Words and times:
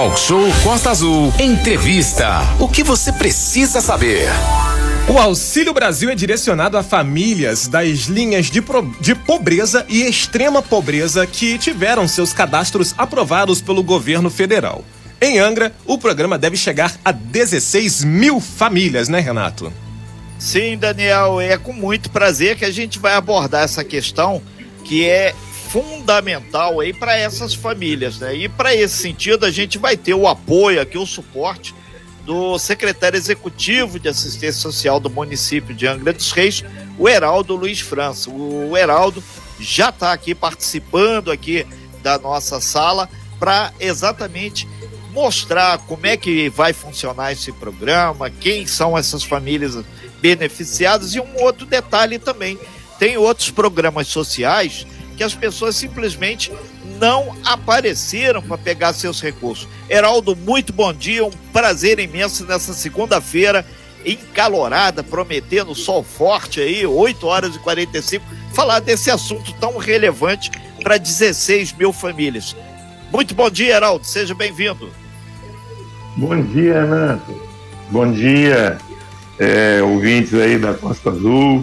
Talk 0.00 0.18
Show 0.18 0.48
Costa 0.64 0.88
Azul. 0.88 1.30
Entrevista. 1.38 2.40
O 2.58 2.66
que 2.66 2.82
você 2.82 3.12
precisa 3.12 3.82
saber? 3.82 4.30
O 5.06 5.18
Auxílio 5.18 5.74
Brasil 5.74 6.08
é 6.08 6.14
direcionado 6.14 6.78
a 6.78 6.82
famílias 6.82 7.68
das 7.68 8.06
linhas 8.06 8.46
de, 8.46 8.62
pro... 8.62 8.80
de 8.98 9.14
pobreza 9.14 9.84
e 9.90 10.00
extrema 10.00 10.62
pobreza 10.62 11.26
que 11.26 11.58
tiveram 11.58 12.08
seus 12.08 12.32
cadastros 12.32 12.94
aprovados 12.96 13.60
pelo 13.60 13.82
governo 13.82 14.30
federal. 14.30 14.82
Em 15.20 15.38
Angra, 15.38 15.70
o 15.84 15.98
programa 15.98 16.38
deve 16.38 16.56
chegar 16.56 16.96
a 17.04 17.12
16 17.12 18.02
mil 18.02 18.40
famílias, 18.40 19.06
né, 19.06 19.20
Renato? 19.20 19.70
Sim, 20.38 20.78
Daniel, 20.78 21.42
é 21.42 21.58
com 21.58 21.74
muito 21.74 22.08
prazer 22.08 22.56
que 22.56 22.64
a 22.64 22.72
gente 22.72 22.98
vai 22.98 23.12
abordar 23.12 23.64
essa 23.64 23.84
questão 23.84 24.40
que 24.82 25.06
é 25.06 25.34
fundamental 25.70 26.80
aí 26.80 26.92
para 26.92 27.16
essas 27.16 27.54
famílias, 27.54 28.18
né? 28.18 28.34
E 28.34 28.48
para 28.48 28.74
esse 28.74 28.96
sentido 28.96 29.46
a 29.46 29.50
gente 29.50 29.78
vai 29.78 29.96
ter 29.96 30.14
o 30.14 30.26
apoio 30.26 30.80
aqui, 30.80 30.98
o 30.98 31.06
suporte 31.06 31.74
do 32.24 32.58
secretário 32.58 33.16
executivo 33.16 33.98
de 33.98 34.08
assistência 34.08 34.60
social 34.60 34.98
do 34.98 35.08
município 35.08 35.74
de 35.74 35.86
Angra 35.86 36.12
dos 36.12 36.32
Reis, 36.32 36.64
o 36.98 37.08
Heraldo 37.08 37.54
Luiz 37.54 37.80
França. 37.80 38.30
O 38.30 38.76
Heraldo 38.76 39.22
já 39.60 39.90
está 39.90 40.12
aqui 40.12 40.34
participando 40.34 41.30
aqui 41.30 41.64
da 42.02 42.18
nossa 42.18 42.60
sala 42.60 43.08
para 43.38 43.72
exatamente 43.78 44.68
mostrar 45.12 45.78
como 45.78 46.06
é 46.06 46.16
que 46.16 46.48
vai 46.48 46.72
funcionar 46.72 47.32
esse 47.32 47.52
programa, 47.52 48.28
quem 48.28 48.66
são 48.66 48.98
essas 48.98 49.22
famílias 49.22 49.78
beneficiadas 50.20 51.14
e 51.14 51.20
um 51.20 51.42
outro 51.42 51.64
detalhe 51.64 52.18
também, 52.18 52.58
tem 52.98 53.16
outros 53.16 53.50
programas 53.50 54.08
sociais 54.08 54.86
que 55.20 55.24
as 55.24 55.34
pessoas 55.34 55.76
simplesmente 55.76 56.50
não 56.98 57.36
apareceram 57.44 58.40
para 58.40 58.56
pegar 58.56 58.94
seus 58.94 59.20
recursos. 59.20 59.68
Heraldo, 59.86 60.34
muito 60.34 60.72
bom 60.72 60.94
dia, 60.94 61.22
um 61.22 61.30
prazer 61.52 61.98
imenso 61.98 62.46
nessa 62.46 62.72
segunda-feira 62.72 63.66
encalorada, 64.02 65.02
prometendo 65.02 65.74
sol 65.74 66.02
forte 66.02 66.58
aí, 66.58 66.86
8 66.86 67.26
horas 67.26 67.54
e 67.54 67.58
45, 67.58 68.24
falar 68.54 68.80
desse 68.80 69.10
assunto 69.10 69.52
tão 69.60 69.76
relevante 69.76 70.50
para 70.82 70.96
16 70.96 71.74
mil 71.74 71.92
famílias. 71.92 72.56
Muito 73.12 73.34
bom 73.34 73.50
dia, 73.50 73.76
Heraldo, 73.76 74.06
seja 74.06 74.34
bem-vindo. 74.34 74.88
Bom 76.16 76.42
dia, 76.44 76.80
Renato. 76.80 77.42
Bom 77.90 78.10
dia, 78.10 78.78
é, 79.38 79.82
ouvintes 79.82 80.32
aí 80.32 80.56
da 80.56 80.72
Costa 80.72 81.10
Azul. 81.10 81.62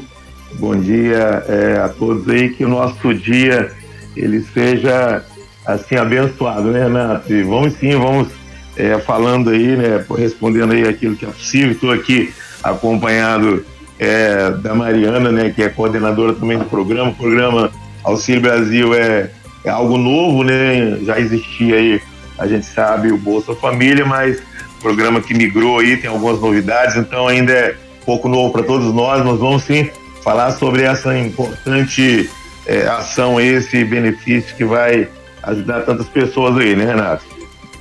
Bom 0.54 0.76
dia 0.76 1.44
é, 1.48 1.80
a 1.80 1.90
todos 1.90 2.28
aí, 2.30 2.50
que 2.50 2.66
o 2.66 2.70
nosso 2.70 3.14
dia 3.14 3.72
ele 4.16 4.42
seja 4.42 5.24
assim 5.66 5.96
abençoado, 5.96 6.72
né, 6.72 6.84
Renato? 6.84 7.32
E 7.32 7.44
vamos 7.44 7.74
sim, 7.74 7.92
vamos 7.92 8.30
é, 8.76 8.98
falando 9.00 9.50
aí, 9.50 9.76
né, 9.76 10.04
respondendo 10.18 10.74
aí 10.74 10.88
aquilo 10.88 11.16
que 11.16 11.26
é 11.26 11.28
possível. 11.28 11.72
Estou 11.72 11.92
aqui 11.92 12.34
acompanhado 12.64 13.66
é, 14.00 14.52
da 14.52 14.74
Mariana, 14.74 15.32
né, 15.32 15.52
que 15.54 15.62
é 15.62 15.70
coordenadora 15.70 16.34
também 16.34 16.58
do 16.58 16.66
programa. 16.66 17.12
O 17.12 17.16
programa 17.16 17.70
Auxílio 18.04 18.42
Brasil 18.42 18.94
é, 18.94 19.30
é 19.66 19.70
algo 19.70 19.98
novo, 19.98 20.44
né? 20.44 20.98
Já 21.04 21.20
existia 21.20 21.76
aí, 21.76 22.02
a 22.38 22.48
gente 22.48 22.66
sabe, 22.66 23.12
o 23.12 23.18
Bolsa 23.18 23.54
Família, 23.54 24.06
mas 24.06 24.42
programa 24.82 25.20
que 25.20 25.34
migrou 25.34 25.80
aí, 25.80 25.98
tem 25.98 26.10
algumas 26.10 26.40
novidades, 26.40 26.96
então 26.96 27.28
ainda 27.28 27.52
é 27.52 27.76
pouco 28.06 28.30
novo 28.30 28.54
para 28.54 28.64
todos 28.64 28.94
nós. 28.94 29.24
Nós 29.26 29.40
vamos 29.40 29.64
sim 29.64 29.90
falar 30.28 30.52
sobre 30.58 30.84
essa 30.84 31.18
importante 31.18 32.30
é, 32.66 32.82
ação, 32.86 33.40
esse 33.40 33.86
benefício 33.86 34.54
que 34.58 34.66
vai 34.66 35.08
ajudar 35.42 35.86
tantas 35.86 36.10
pessoas 36.10 36.58
aí, 36.58 36.76
né, 36.76 36.84
Renato? 36.84 37.24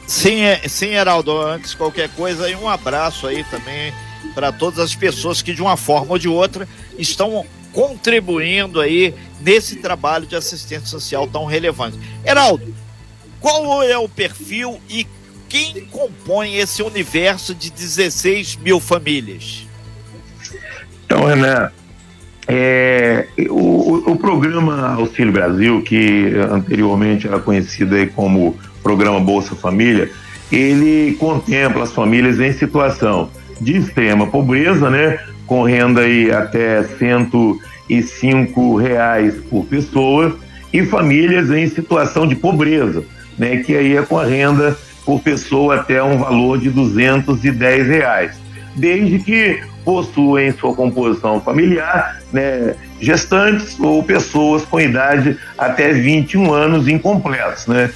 Sim, 0.07 0.43
é, 0.43 0.69
sim, 0.69 0.95
Heraldo. 0.95 1.37
Antes 1.43 1.73
de 1.73 1.77
qualquer 1.77 2.09
coisa, 2.11 2.47
um 2.57 2.69
abraço 2.69 3.27
aí 3.27 3.43
também 3.51 3.93
para 4.33 4.53
todas 4.53 4.79
as 4.79 4.95
pessoas 4.95 5.43
que 5.43 5.53
de 5.53 5.61
uma 5.61 5.77
forma 5.77 6.13
ou 6.13 6.19
de 6.21 6.29
outra 6.29 6.69
estão 6.97 7.45
contribuindo 7.73 8.81
aí 8.81 9.13
nesse 9.41 9.75
trabalho 9.75 10.25
de 10.25 10.37
assistência 10.37 10.87
social 10.87 11.27
tão 11.27 11.47
relevante. 11.47 11.99
Heraldo, 12.25 12.73
qual 13.41 13.83
é 13.83 13.99
o 13.99 14.09
perfil 14.09 14.81
e 14.89 15.05
quem 15.49 15.85
compõe 15.87 16.55
esse 16.59 16.81
universo 16.81 17.57
de 17.57 17.73
16 17.73 18.55
mil 18.55 18.79
famílias? 18.79 19.67
Então, 21.05 21.25
Renato, 21.25 21.86
é, 22.49 23.27
o, 23.51 24.13
o, 24.13 24.17
programa 24.17 24.95
Auxílio 24.95 25.33
Brasil, 25.33 25.83
que 25.83 26.33
anteriormente 26.51 27.27
era 27.27 27.41
conhecido 27.41 27.97
como 28.15 28.57
Programa 28.83 29.19
Bolsa 29.19 29.57
Família, 29.57 30.11
ele 30.51 31.15
contempla 31.15 31.83
as 31.83 31.93
famílias 31.93 32.39
em 32.39 32.53
situação 32.53 33.31
de 33.61 33.77
extrema 33.77 34.29
pobreza, 34.29 34.89
né, 34.89 35.19
com 35.45 35.65
renda 35.65 36.03
aí 36.03 36.31
até 36.31 36.85
105 36.85 38.77
reais 38.77 39.35
por 39.51 39.65
pessoa, 39.65 40.39
e 40.73 40.85
famílias 40.85 41.51
em 41.51 41.67
situação 41.67 42.29
de 42.29 42.37
pobreza, 42.37 43.03
né, 43.37 43.57
que 43.57 43.75
aí 43.75 43.97
é 43.97 44.03
com 44.03 44.19
a 44.19 44.25
renda 44.25 44.77
por 45.05 45.21
pessoa 45.21 45.77
até 45.77 46.01
um 46.03 46.19
valor 46.19 46.59
de 46.59 46.71
210 46.71 47.89
reais, 47.89 48.39
desde 48.77 49.19
que 49.19 49.61
possuem 49.85 50.53
sua 50.53 50.75
composição 50.75 51.41
familiar, 51.41 52.16
né, 52.33 52.75
gestantes 53.01 53.79
ou 53.79 54.03
pessoas 54.03 54.65
com 54.65 54.81
idade 54.81 55.39
até 55.57 55.93
21 55.93 56.53
anos 56.53 56.89
incompletos, 56.89 57.67
né? 57.67 57.91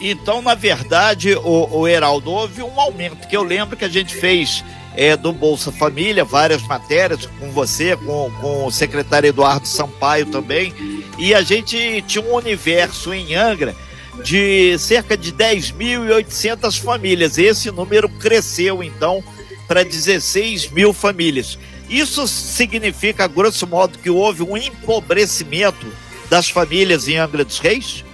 Então, 0.00 0.40
na 0.40 0.54
verdade, 0.54 1.34
o, 1.34 1.78
o 1.78 1.88
Heraldo, 1.88 2.30
houve 2.30 2.62
um 2.62 2.80
aumento, 2.80 3.26
que 3.26 3.36
eu 3.36 3.42
lembro 3.42 3.76
que 3.76 3.84
a 3.84 3.88
gente 3.88 4.14
fez 4.14 4.64
é, 4.96 5.16
do 5.16 5.32
Bolsa 5.32 5.72
Família, 5.72 6.24
várias 6.24 6.62
matérias 6.62 7.26
com 7.38 7.50
você, 7.50 7.96
com, 7.96 8.30
com 8.40 8.66
o 8.66 8.70
secretário 8.70 9.28
Eduardo 9.28 9.66
Sampaio 9.66 10.26
também, 10.26 10.72
e 11.18 11.34
a 11.34 11.42
gente 11.42 12.02
tinha 12.06 12.24
um 12.24 12.34
universo 12.34 13.12
em 13.12 13.34
Angra 13.34 13.74
de 14.22 14.76
cerca 14.78 15.16
de 15.16 15.32
10.800 15.32 16.80
famílias. 16.80 17.38
Esse 17.38 17.70
número 17.70 18.08
cresceu, 18.08 18.82
então, 18.82 19.22
para 19.66 19.84
16 19.84 20.70
mil 20.70 20.92
famílias. 20.92 21.58
Isso 21.88 22.26
significa, 22.28 23.26
grosso 23.26 23.66
modo, 23.66 23.98
que 23.98 24.10
houve 24.10 24.42
um 24.42 24.56
empobrecimento 24.56 25.86
das 26.28 26.50
famílias 26.50 27.08
em 27.08 27.16
Angra 27.16 27.44
dos 27.44 27.58
Reis? 27.58 28.04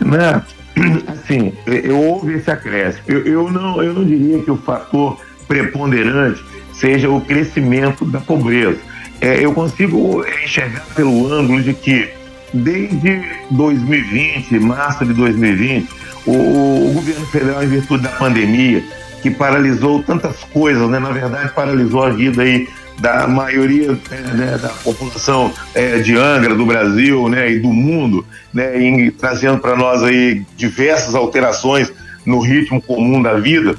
Né? 0.00 0.42
Assim, 1.06 1.52
houve 1.92 2.34
esse 2.34 2.50
acréscimo. 2.50 3.04
Eu, 3.06 3.26
eu, 3.26 3.50
não, 3.50 3.82
eu 3.82 3.92
não 3.92 4.04
diria 4.04 4.42
que 4.42 4.50
o 4.50 4.56
fator 4.56 5.20
preponderante 5.46 6.42
seja 6.72 7.10
o 7.10 7.20
crescimento 7.20 8.04
da 8.04 8.20
pobreza. 8.20 8.78
É, 9.20 9.44
eu 9.44 9.52
consigo 9.52 10.24
enxergar 10.42 10.86
pelo 10.94 11.30
ângulo 11.30 11.62
de 11.62 11.74
que, 11.74 12.08
desde 12.54 13.22
2020, 13.50 14.58
março 14.60 15.04
de 15.04 15.12
2020, 15.12 15.90
o, 16.26 16.32
o 16.32 16.92
governo 16.94 17.26
federal, 17.26 17.62
em 17.62 17.68
virtude 17.68 18.02
da 18.04 18.10
pandemia, 18.10 18.82
que 19.22 19.30
paralisou 19.30 20.02
tantas 20.02 20.36
coisas, 20.44 20.88
né? 20.88 20.98
Na 20.98 21.10
verdade, 21.10 21.52
paralisou 21.54 22.04
a 22.04 22.10
vida 22.10 22.42
aí 22.42 22.68
da 23.00 23.26
maioria 23.26 23.98
é, 24.10 24.20
né, 24.34 24.58
da 24.58 24.68
população 24.68 25.52
é, 25.74 25.98
de 25.98 26.16
Angra, 26.16 26.54
do 26.54 26.66
Brasil, 26.66 27.28
né, 27.28 27.50
e 27.50 27.58
do 27.58 27.68
mundo, 27.68 28.24
né, 28.52 28.72
trazendo 29.18 29.58
para 29.58 29.74
nós 29.74 30.02
aí 30.02 30.44
diversas 30.54 31.14
alterações 31.14 31.90
no 32.26 32.40
ritmo 32.40 32.80
comum 32.80 33.22
da 33.22 33.34
vida. 33.34 33.74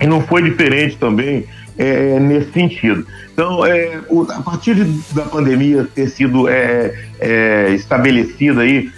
E 0.00 0.06
não 0.06 0.22
foi 0.22 0.42
diferente 0.42 0.96
também 0.96 1.44
é, 1.76 2.20
nesse 2.20 2.52
sentido. 2.52 3.04
Então, 3.32 3.66
é, 3.66 4.00
o, 4.08 4.22
a 4.22 4.40
partir 4.42 4.76
de, 4.76 4.84
da 5.12 5.22
pandemia 5.22 5.88
ter 5.92 6.08
sido 6.08 6.46
estabelecida 7.74 8.62
aí 8.62 8.90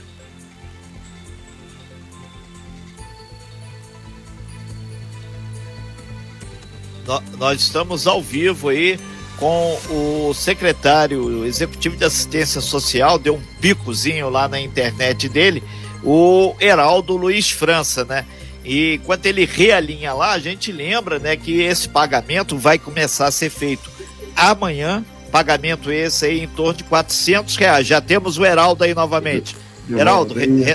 nós 7.39 7.61
estamos 7.61 8.07
ao 8.07 8.23
vivo 8.23 8.69
aí 8.69 8.99
com 9.39 9.79
o 9.91 10.35
secretário 10.35 11.45
executivo 11.45 11.97
de 11.97 12.05
assistência 12.05 12.61
social, 12.61 13.19
deu 13.19 13.35
um 13.35 13.43
picozinho 13.61 14.29
lá 14.29 14.49
na 14.49 14.61
internet 14.61 15.29
dele, 15.29 15.63
o 16.03 16.55
Heraldo 16.61 17.17
Luiz 17.17 17.51
França, 17.51 18.05
né? 18.05 18.25
E 18.65 19.01
quando 19.05 19.27
ele 19.27 19.45
realinha 19.45 20.15
lá, 20.15 20.33
a 20.33 20.39
gente 20.39 20.73
lembra, 20.73 21.19
né, 21.19 21.37
que 21.37 21.61
esse 21.61 21.89
pagamento 21.89 22.57
vai 22.57 22.79
começar 22.79 23.27
a 23.27 23.31
ser 23.31 23.51
feito 23.51 23.91
amanhã, 24.35 25.05
pagamento 25.31 25.93
esse 25.93 26.25
aí 26.25 26.45
em 26.45 26.49
torno 26.49 26.75
de 26.75 26.85
400 26.85 27.57
reais. 27.57 27.87
Já 27.87 28.01
temos 28.01 28.39
o 28.39 28.45
Heraldo 28.45 28.85
aí 28.85 28.95
novamente. 28.95 29.55
Heraldo, 29.91 30.33
re, 30.33 30.47
re, 30.47 30.75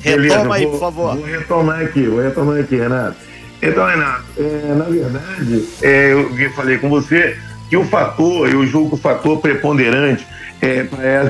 retoma 0.00 0.56
aí, 0.56 0.66
por 0.66 0.78
favor. 0.78 1.16
Vou 1.16 1.24
retomar 1.24 1.80
aqui, 1.80 2.06
vou 2.06 2.20
retomar 2.20 2.60
aqui, 2.60 2.76
Renato. 2.76 3.16
Então, 3.68 3.86
Renato, 3.86 4.24
é, 4.38 4.74
na 4.74 4.84
verdade, 4.84 5.64
é, 5.82 6.12
eu 6.12 6.50
falei 6.52 6.78
com 6.78 6.88
você 6.88 7.36
que 7.68 7.76
o 7.76 7.84
fator, 7.84 8.48
eu 8.48 8.66
julgo 8.66 8.90
que 8.90 8.94
o 8.94 8.98
fator 8.98 9.40
preponderante 9.40 10.26
é, 10.60 10.84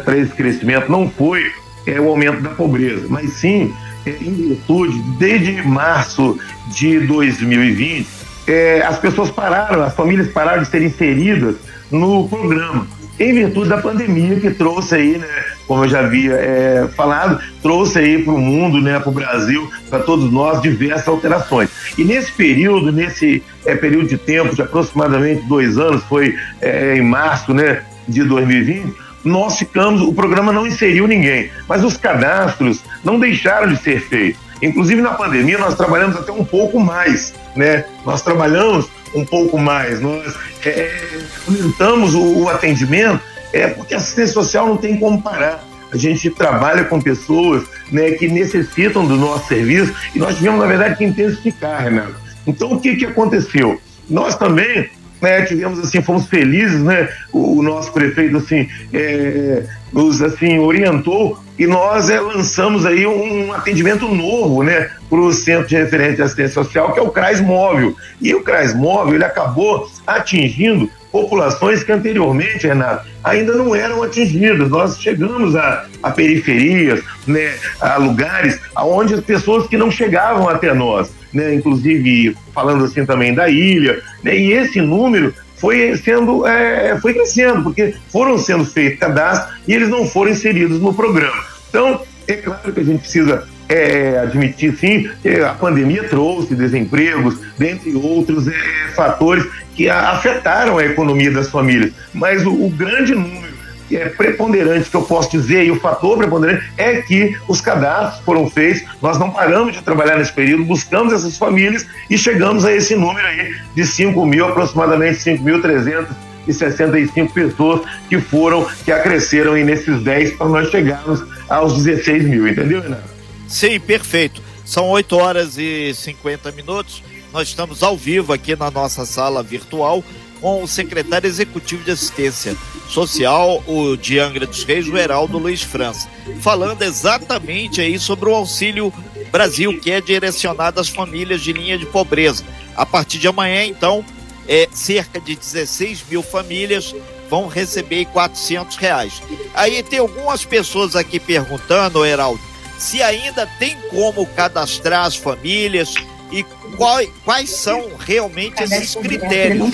para 0.04 0.16
esse 0.16 0.32
crescimento 0.32 0.90
não 0.90 1.10
foi 1.10 1.50
é, 1.86 2.00
o 2.00 2.08
aumento 2.08 2.40
da 2.42 2.50
pobreza, 2.50 3.06
mas 3.08 3.30
sim 3.32 3.72
em 4.06 4.34
virtude, 4.34 4.98
desde 5.18 5.62
março 5.62 6.38
de 6.68 7.00
2020, 7.00 8.06
é, 8.46 8.82
as 8.82 8.98
pessoas 8.98 9.30
pararam, 9.30 9.82
as 9.82 9.94
famílias 9.94 10.28
pararam 10.28 10.62
de 10.62 10.68
ser 10.68 10.82
inseridas 10.82 11.56
no 11.90 12.28
programa, 12.28 12.86
em 13.18 13.32
virtude 13.32 13.68
da 13.68 13.78
pandemia 13.78 14.38
que 14.38 14.50
trouxe 14.50 14.94
aí, 14.94 15.18
né, 15.18 15.44
como 15.66 15.84
eu 15.84 15.88
já 15.88 16.00
havia 16.00 16.34
é, 16.34 16.88
falado, 16.94 17.40
trouxe 17.62 17.98
aí 17.98 18.22
para 18.22 18.32
o 18.32 18.38
mundo, 18.38 18.80
né, 18.80 18.98
para 18.98 19.08
o 19.08 19.12
Brasil, 19.12 19.70
para 19.88 20.00
todos 20.00 20.30
nós, 20.30 20.60
diversas 20.60 21.08
alterações. 21.08 21.70
E 21.96 22.04
nesse 22.04 22.30
período, 22.32 22.92
nesse 22.92 23.42
é, 23.64 23.74
período 23.74 24.08
de 24.08 24.18
tempo 24.18 24.54
de 24.54 24.62
aproximadamente 24.62 25.42
dois 25.46 25.78
anos, 25.78 26.02
foi 26.04 26.36
é, 26.60 26.96
em 26.96 27.02
março 27.02 27.54
né, 27.54 27.82
de 28.06 28.22
2020, 28.22 28.94
nós 29.24 29.58
ficamos, 29.58 30.02
o 30.02 30.12
programa 30.12 30.52
não 30.52 30.66
inseriu 30.66 31.06
ninguém, 31.08 31.50
mas 31.68 31.82
os 31.82 31.96
cadastros 31.96 32.80
não 33.02 33.18
deixaram 33.18 33.68
de 33.68 33.76
ser 33.76 34.00
feitos. 34.00 34.40
Inclusive 34.62 35.02
na 35.02 35.14
pandemia 35.14 35.58
nós 35.58 35.74
trabalhamos 35.74 36.16
até 36.16 36.32
um 36.32 36.44
pouco 36.44 36.80
mais, 36.80 37.34
né? 37.54 37.84
Nós 38.06 38.22
trabalhamos 38.22 38.88
um 39.16 39.24
pouco 39.24 39.58
mais, 39.58 40.00
nós 40.00 40.34
é, 40.64 40.68
é, 40.68 41.20
aumentamos 41.46 42.14
o, 42.14 42.42
o 42.42 42.48
atendimento, 42.48 43.20
é 43.52 43.68
porque 43.68 43.94
a 43.94 43.96
assistência 43.96 44.34
social 44.34 44.66
não 44.66 44.76
tem 44.76 44.98
como 44.98 45.20
parar. 45.22 45.64
A 45.92 45.96
gente 45.96 46.28
trabalha 46.30 46.84
com 46.84 47.00
pessoas 47.00 47.64
né, 47.90 48.10
que 48.12 48.28
necessitam 48.28 49.06
do 49.06 49.16
nosso 49.16 49.48
serviço 49.48 49.94
e 50.14 50.18
nós 50.18 50.36
tivemos, 50.36 50.60
na 50.60 50.66
verdade, 50.66 50.96
que 50.96 51.04
intensificar, 51.04 51.84
Renato. 51.84 52.16
Então, 52.46 52.72
o 52.72 52.80
que, 52.80 52.96
que 52.96 53.06
aconteceu? 53.06 53.80
Nós 54.08 54.36
também 54.36 54.90
né, 55.20 55.42
tivemos 55.42 55.78
assim, 55.78 56.02
fomos 56.02 56.26
felizes, 56.26 56.82
né? 56.82 57.08
O, 57.32 57.58
o 57.58 57.62
nosso 57.62 57.92
prefeito 57.92 58.36
assim, 58.36 58.68
é, 58.92 59.64
nos 59.92 60.20
assim 60.20 60.58
orientou 60.58 61.40
e 61.58 61.66
nós 61.66 62.10
é, 62.10 62.20
lançamos 62.20 62.84
aí 62.84 63.06
um, 63.06 63.52
atendimento 63.52 64.06
novo, 64.08 64.62
né, 64.62 64.90
para 65.08 65.18
o 65.18 65.32
Centro 65.32 65.68
de 65.68 65.76
Referência 65.76 66.16
de 66.16 66.22
Assistência 66.22 66.54
Social, 66.54 66.92
que 66.92 66.98
é 66.98 67.02
o 67.02 67.10
CRAS 67.10 67.40
Móvel. 67.40 67.94
E 68.20 68.34
o 68.34 68.42
CRAS 68.42 68.74
Móvel 68.74 69.14
ele 69.14 69.24
acabou 69.24 69.88
atingindo 70.06 70.90
populações 71.10 71.82
que 71.82 71.92
anteriormente, 71.92 72.66
Renato, 72.66 73.06
ainda 73.24 73.54
não 73.54 73.74
eram 73.74 74.02
atingidas. 74.02 74.68
Nós 74.68 75.00
chegamos 75.00 75.56
a, 75.56 75.86
a 76.02 76.10
periferias, 76.10 77.02
né, 77.26 77.54
a 77.80 77.96
lugares 77.96 78.60
onde 78.76 79.14
as 79.14 79.20
pessoas 79.20 79.66
que 79.66 79.78
não 79.78 79.90
chegavam 79.90 80.48
até 80.48 80.74
nós 80.74 81.10
né, 81.36 81.54
inclusive 81.54 82.34
falando 82.54 82.84
assim 82.84 83.04
também 83.04 83.34
da 83.34 83.48
ilha, 83.48 84.02
né, 84.22 84.36
e 84.36 84.52
esse 84.52 84.80
número 84.80 85.34
foi 85.56 85.96
sendo, 85.96 86.46
é, 86.46 86.98
foi 87.00 87.14
crescendo, 87.14 87.62
porque 87.62 87.94
foram 88.10 88.38
sendo 88.38 88.64
feitos 88.64 88.98
cadastros 88.98 89.58
e 89.66 89.74
eles 89.74 89.88
não 89.88 90.06
foram 90.06 90.32
inseridos 90.32 90.80
no 90.80 90.92
programa. 90.92 91.44
Então, 91.68 92.00
é 92.28 92.34
claro 92.34 92.72
que 92.72 92.80
a 92.80 92.84
gente 92.84 93.00
precisa 93.00 93.46
é, 93.68 94.18
admitir 94.20 94.76
sim, 94.76 95.08
que 95.22 95.40
a 95.40 95.54
pandemia 95.54 96.04
trouxe 96.04 96.54
desempregos, 96.54 97.38
dentre 97.58 97.94
outros 97.94 98.46
é, 98.48 98.52
fatores 98.94 99.44
que 99.74 99.90
afetaram 99.90 100.78
a 100.78 100.84
economia 100.84 101.30
das 101.30 101.48
famílias. 101.48 101.92
Mas 102.12 102.44
o, 102.46 102.52
o 102.52 102.70
grande 102.70 103.14
número 103.14 103.45
é 103.94 104.08
preponderante, 104.08 104.90
que 104.90 104.96
eu 104.96 105.02
posso 105.02 105.30
dizer, 105.30 105.64
e 105.64 105.70
o 105.70 105.78
fator 105.78 106.16
preponderante 106.16 106.66
é 106.76 107.02
que 107.02 107.36
os 107.46 107.60
cadastros 107.60 108.24
foram 108.24 108.48
feitos, 108.48 108.82
nós 109.02 109.18
não 109.18 109.30
paramos 109.30 109.74
de 109.74 109.82
trabalhar 109.82 110.16
nesse 110.16 110.32
período, 110.32 110.64
buscamos 110.64 111.12
essas 111.12 111.36
famílias 111.36 111.86
e 112.08 112.16
chegamos 112.16 112.64
a 112.64 112.72
esse 112.72 112.96
número 112.96 113.26
aí 113.26 113.54
de 113.74 113.86
5 113.86 114.24
mil, 114.24 114.46
aproximadamente 114.46 115.18
5.365 115.18 117.32
pessoas 117.32 117.82
que 118.08 118.18
foram, 118.18 118.66
que 118.84 118.90
acresceram 118.90 119.52
aí 119.52 119.62
nesses 119.62 120.02
10 120.02 120.32
para 120.32 120.48
nós 120.48 120.70
chegarmos 120.70 121.22
aos 121.48 121.84
16 121.84 122.24
mil, 122.24 122.48
entendeu, 122.48 122.80
Renato? 122.80 123.04
Sim, 123.46 123.78
perfeito. 123.78 124.42
São 124.64 124.88
8 124.88 125.16
horas 125.16 125.58
e 125.58 125.94
50 125.94 126.50
minutos. 126.50 127.04
Nós 127.32 127.48
estamos 127.48 127.82
ao 127.82 127.96
vivo 127.96 128.32
aqui 128.32 128.56
na 128.56 128.70
nossa 128.70 129.06
sala 129.06 129.42
virtual 129.42 130.02
com 130.40 130.62
o 130.62 130.68
secretário 130.68 131.26
executivo 131.26 131.84
de 131.84 131.90
assistência 131.90 132.56
social, 132.88 133.62
o 133.66 133.96
de 133.96 134.18
Angra 134.18 134.46
dos 134.46 134.64
Reis, 134.64 134.88
o 134.88 134.96
Heraldo 134.96 135.38
Luiz 135.38 135.62
França, 135.62 136.08
falando 136.40 136.82
exatamente 136.82 137.80
aí 137.80 137.98
sobre 137.98 138.28
o 138.28 138.34
Auxílio 138.34 138.92
Brasil, 139.30 139.78
que 139.80 139.90
é 139.90 140.00
direcionado 140.00 140.80
às 140.80 140.88
famílias 140.88 141.40
de 141.40 141.52
linha 141.52 141.76
de 141.76 141.86
pobreza. 141.86 142.44
A 142.76 142.86
partir 142.86 143.18
de 143.18 143.26
amanhã, 143.26 143.64
então, 143.64 144.04
é, 144.48 144.68
cerca 144.72 145.20
de 145.20 145.34
16 145.34 146.04
mil 146.08 146.22
famílias 146.22 146.94
vão 147.28 147.48
receber 147.48 148.06
400 148.06 148.76
reais. 148.76 149.22
Aí 149.54 149.82
tem 149.82 149.98
algumas 149.98 150.44
pessoas 150.44 150.94
aqui 150.94 151.18
perguntando, 151.18 152.04
Heraldo, 152.04 152.40
se 152.78 153.02
ainda 153.02 153.46
tem 153.58 153.76
como 153.90 154.26
cadastrar 154.26 155.06
as 155.06 155.16
famílias 155.16 155.94
e 156.36 156.44
qual, 156.76 157.02
quais 157.24 157.48
são 157.48 157.92
realmente 157.98 158.62
esses 158.62 158.94
critérios. 158.94 159.70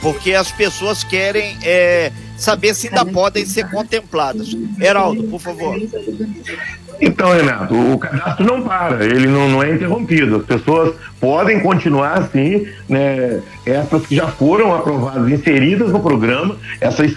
Porque 0.00 0.34
as 0.34 0.50
pessoas 0.50 1.04
querem 1.04 1.56
é, 1.62 2.10
saber 2.36 2.74
se 2.74 2.88
ainda 2.88 3.06
podem 3.06 3.46
ser 3.46 3.70
contempladas. 3.70 4.48
Heraldo, 4.80 5.22
por 5.24 5.40
favor. 5.40 5.76
Então, 7.00 7.32
Renato, 7.32 7.74
o 7.74 7.98
cadastro 7.98 8.44
não 8.44 8.62
para, 8.62 9.04
ele 9.04 9.28
não, 9.28 9.48
não 9.48 9.62
é 9.62 9.72
interrompido. 9.72 10.36
As 10.36 10.44
pessoas 10.44 10.94
podem 11.20 11.60
continuar 11.60 12.18
assim, 12.18 12.66
né? 12.88 13.40
Essas 13.64 14.04
que 14.06 14.16
já 14.16 14.26
foram 14.26 14.74
aprovadas, 14.74 15.28
inseridas 15.30 15.90
no 15.90 16.00
programa, 16.00 16.56
essas 16.80 17.12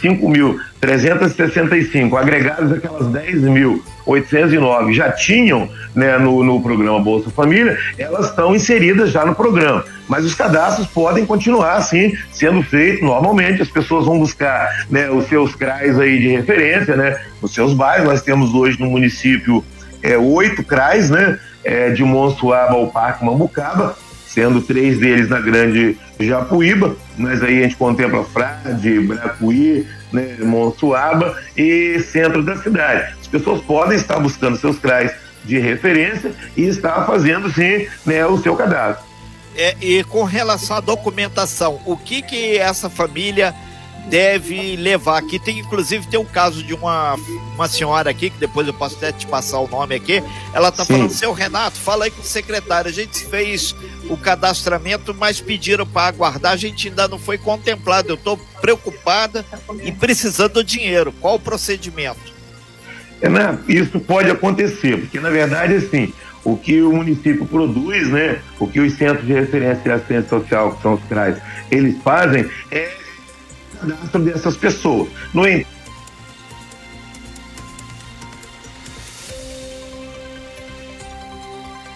5.365, 0.93 2.17
agregadas 2.17 2.71
aquelas 2.71 3.07
10.809 3.07 4.93
já 4.93 5.11
tinham 5.11 5.69
né, 5.93 6.17
no, 6.17 6.43
no 6.43 6.61
programa 6.61 6.99
Bolsa 6.99 7.29
Família, 7.29 7.77
elas 7.97 8.29
estão 8.29 8.55
inseridas 8.55 9.11
já 9.11 9.25
no 9.25 9.33
programa. 9.33 9.83
Mas 10.07 10.23
os 10.25 10.35
cadastros 10.35 10.87
podem 10.87 11.25
continuar 11.25 11.77
assim, 11.77 12.15
sendo 12.31 12.61
feitos 12.61 13.01
normalmente. 13.01 13.61
As 13.61 13.69
pessoas 13.69 14.05
vão 14.05 14.19
buscar 14.19 14.85
né, 14.89 15.09
os 15.09 15.25
seus 15.27 15.55
CRAs 15.55 15.99
aí 15.99 16.19
de 16.19 16.27
referência, 16.27 16.95
né? 16.95 17.19
Os 17.41 17.53
seus 17.53 17.73
bairros. 17.73 18.07
Nós 18.07 18.21
temos 18.21 18.53
hoje 18.53 18.79
no 18.79 18.87
município 18.87 19.63
é, 20.03 20.17
oito 20.17 20.63
CRAs, 20.63 21.09
né? 21.09 21.39
É, 21.63 21.89
de 21.89 22.03
Monsuaba 22.03 22.75
ao 22.75 22.91
Parque 22.91 23.25
Mambucaba, 23.25 23.97
sendo 24.27 24.61
três 24.61 24.99
deles 24.99 25.27
na 25.29 25.39
Grande 25.39 25.97
Japuíba, 26.19 26.95
mas 27.17 27.41
aí 27.41 27.59
a 27.59 27.63
gente 27.63 27.75
contempla 27.75 28.23
Frade, 28.23 28.99
Bracuí, 28.99 29.87
né, 30.12 30.38
Monsuaba 30.40 31.38
e 31.57 32.00
centro 32.00 32.44
da 32.44 32.57
cidade. 32.57 33.13
As 33.19 33.28
pessoas 33.28 33.62
podem 33.62 33.98
estar 33.98 34.19
buscando 34.19 34.57
seus 34.57 34.80
CRAs 34.80 35.12
de 35.44 35.60
referência 35.60 36.34
e 36.56 36.63
estar 36.63 37.06
fazendo 37.06 37.52
sim 37.52 37.88
né, 38.06 38.25
o 38.25 38.38
seu 38.38 38.56
cadastro. 38.56 39.06
É, 39.57 39.75
e 39.80 40.04
com 40.04 40.24
relação 40.24 40.78
à 40.78 40.80
documentação, 40.81 41.80
o 41.85 41.95
que 41.95 42.21
que 42.21 42.57
essa 42.57 42.90
família 42.90 43.56
deve 44.09 44.76
levar. 44.76 45.18
Aqui 45.18 45.40
tem, 45.40 45.59
inclusive, 45.59 46.07
tem 46.07 46.19
um 46.19 46.26
caso 46.26 46.64
de 46.64 46.74
uma, 46.74 47.16
uma 47.56 47.68
senhora 47.68 48.09
aqui, 48.09 48.30
que 48.30 48.38
depois 48.38 48.68
eu 48.68 48.74
posso 48.74 48.95
até 48.95 49.12
te 49.12 49.28
passar 49.28 49.59
o 49.59 49.68
nome 49.68 49.95
aqui. 49.95 50.24
Ela 50.54 50.71
tá 50.71 50.85
Sim. 50.85 50.94
falando, 50.94 51.09
seu 51.12 51.33
Renato, 51.33 51.78
fala 51.78 52.06
aí 52.06 52.12
com 52.12 52.21
o 52.21 52.26
secretário. 52.26 52.90
A 52.90 52.94
gente 52.94 53.26
fez 53.26 53.76
o 54.09 54.18
cadastramento, 54.18 55.14
mas 55.14 55.42
pediram 55.42 55.85
para 55.85 56.07
aguardar, 56.07 56.54
a 56.54 56.57
gente 56.57 56.88
ainda 56.88 57.07
não 57.07 57.19
foi 57.19 57.38
contemplado. 57.38 58.09
Eu 58.09 58.16
estou 58.16 58.38
preocupada 58.62 59.45
e 59.83 59.92
precisando 59.92 60.54
do 60.54 60.64
dinheiro. 60.64 61.14
Qual 61.19 61.35
o 61.35 61.40
procedimento? 61.40 62.35
Renato, 63.21 63.64
isso 63.71 64.00
pode 64.00 64.30
acontecer, 64.30 64.97
porque 65.00 65.19
na 65.19 65.30
verdade, 65.30 65.76
assim, 65.76 66.14
o 66.44 66.56
que 66.56 66.81
o 66.81 66.94
município 66.94 67.45
produz, 67.45 68.07
né, 68.09 68.40
o 68.59 68.68
que 68.68 68.80
os 68.80 68.94
centros 68.94 69.26
de 69.26 69.33
referência 69.33 69.81
de 69.81 69.92
assistência 69.92 70.30
social, 70.30 70.76
que 70.76 70.81
são 70.81 70.94
os 70.94 71.04
CRAs, 71.06 71.38
eles 71.71 71.95
fazem 72.04 72.47
é 72.69 73.05
cadastro 73.85 74.21
dessas 74.21 74.57
pessoas. 74.57 75.09
No 75.33 75.47
entanto, 75.47 75.75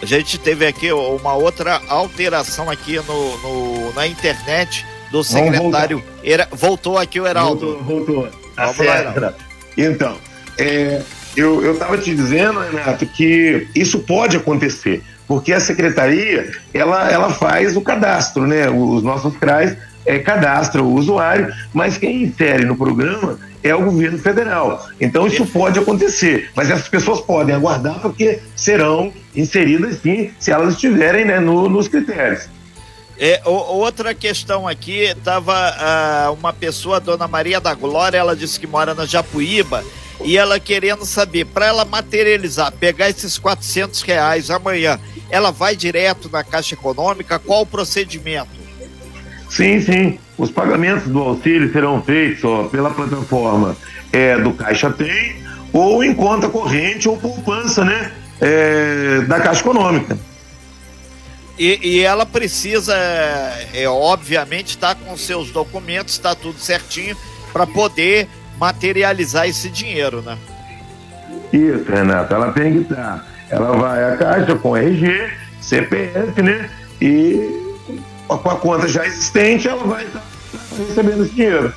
A 0.01 0.05
gente 0.05 0.38
teve 0.38 0.65
aqui 0.65 0.91
uma 0.93 1.34
outra 1.34 1.81
alteração 1.89 2.69
aqui 2.69 2.96
no, 3.05 3.38
no 3.39 3.93
na 3.93 4.08
internet 4.08 4.86
do 5.12 5.24
secretário. 5.24 6.01
Era, 6.24 6.48
voltou 6.51 6.98
aqui 6.98 7.19
o 7.19 7.27
Heraldo. 7.27 7.79
Voltou, 7.84 8.27
voltou. 8.27 8.39
Tá. 8.55 8.74
Lá, 8.79 9.34
então, 9.77 10.17
é, 10.58 11.01
eu 11.36 11.74
estava 11.74 11.98
te 11.98 12.15
dizendo, 12.15 12.60
Renato, 12.60 13.05
que 13.05 13.67
isso 13.75 14.00
pode 14.00 14.38
acontecer, 14.38 15.03
porque 15.27 15.51
a 15.51 15.60
secretaria 15.60 16.51
ela, 16.74 17.10
ela 17.12 17.29
faz 17.29 17.75
o 17.75 17.81
cadastro, 17.81 18.48
né? 18.48 18.69
Os 18.69 19.03
nossos 19.03 19.36
CRAs 19.38 19.75
é, 20.06 20.20
cadastra 20.20 20.82
o 20.82 20.94
usuário, 20.94 21.53
mas 21.74 21.98
quem 21.98 22.24
insere 22.24 22.65
no 22.65 22.75
programa 22.75 23.39
é 23.63 23.74
o 23.75 23.84
governo 23.84 24.18
federal. 24.18 24.88
Então 25.00 25.27
isso 25.27 25.46
pode 25.46 25.79
acontecer, 25.79 26.50
mas 26.56 26.70
essas 26.70 26.88
pessoas 26.88 27.22
podem 27.22 27.53
aguardar 27.53 28.00
porque 28.00 28.39
serão 28.56 29.12
inseridas 29.36 30.00
sim, 30.01 30.32
se 30.39 30.51
elas 30.51 30.74
estiverem 30.75 31.25
né, 31.25 31.39
no, 31.39 31.70
nos 31.70 31.88
critérios. 31.88 32.48
É, 33.22 33.41
outra 33.46 34.13
questão 34.13 34.65
aqui, 34.65 35.01
estava 35.01 35.53
uh, 36.32 36.34
uma 36.34 36.53
pessoa, 36.53 37.01
dona 37.01 37.27
Maria 37.27 37.60
da 37.60 37.74
Glória, 37.74 38.18
ela 38.18 38.34
disse 38.34 38.58
que 38.58 38.65
mora 38.65 38.94
na 38.94 39.06
Japuíba, 39.06 39.84
e 40.24 40.38
ela 40.38 40.58
querendo 40.58 41.06
saber, 41.06 41.46
para 41.46 41.65
ela 41.65 41.84
materializar, 41.84 42.72
pegar 42.72 43.10
esses 43.10 43.38
400 43.38 44.01
reais 44.03 44.50
amanhã, 44.50 44.98
ela 45.29 45.51
vai 45.51 45.75
direto 45.75 46.29
na 46.32 46.46
Caixa 46.46 46.75
Econômica? 46.75 47.38
Qual 47.38 47.63
o 47.63 47.65
procedimento? 47.65 48.59
Sim, 49.50 49.82
sim. 49.82 50.20
Os 50.38 50.51
pagamentos 50.51 51.08
do 51.08 51.20
auxílio 51.20 51.72
serão 51.72 52.01
feitos 52.01 52.44
ó, 52.44 52.65
pela 52.65 52.91
plataforma 52.91 53.75
é, 54.13 54.38
do 54.38 54.53
Caixa 54.53 54.89
Tem 54.91 55.36
ou 55.74 56.03
em 56.03 56.13
conta 56.13 56.50
corrente 56.50 57.10
ou 57.10 57.18
poupança, 57.18 57.84
né? 57.84 58.12
É, 58.39 59.22
da 59.27 59.39
Caixa 59.39 59.62
Econômica. 59.62 60.18
E, 61.58 61.79
e, 61.84 62.00
ela 62.00 62.25
precisa, 62.25 62.96
é, 63.74 63.88
obviamente, 63.89 64.70
estar 64.70 64.96
tá 64.96 65.01
com 65.03 65.18
seus 65.18 65.51
documentos, 65.51 66.13
está 66.13 66.34
tudo 66.34 66.58
certinho, 66.58 67.18
para 67.51 67.68
poder 67.68 68.29
materializar 68.58 69.46
esse 69.46 69.70
dinheiro, 69.70 70.22
né? 70.22 70.38
Isso, 71.51 71.84
Renata, 71.91 72.36
ela 72.36 72.53
tem 72.53 72.72
que 72.72 72.79
estar. 72.79 73.27
Ela 73.50 73.75
vai 73.75 74.13
à 74.13 74.15
caixa 74.15 74.56
com 74.56 74.77
RG, 74.77 75.32
CPF, 75.60 76.41
né? 76.41 76.70
E 77.01 77.69
com 78.38 78.50
a 78.50 78.55
conta 78.55 78.88
já 78.88 79.05
existente, 79.05 79.67
ela 79.67 79.83
vai 79.83 80.05
estar 80.05 80.24
recebendo 80.77 81.24
esse 81.24 81.33
dinheiro. 81.33 81.74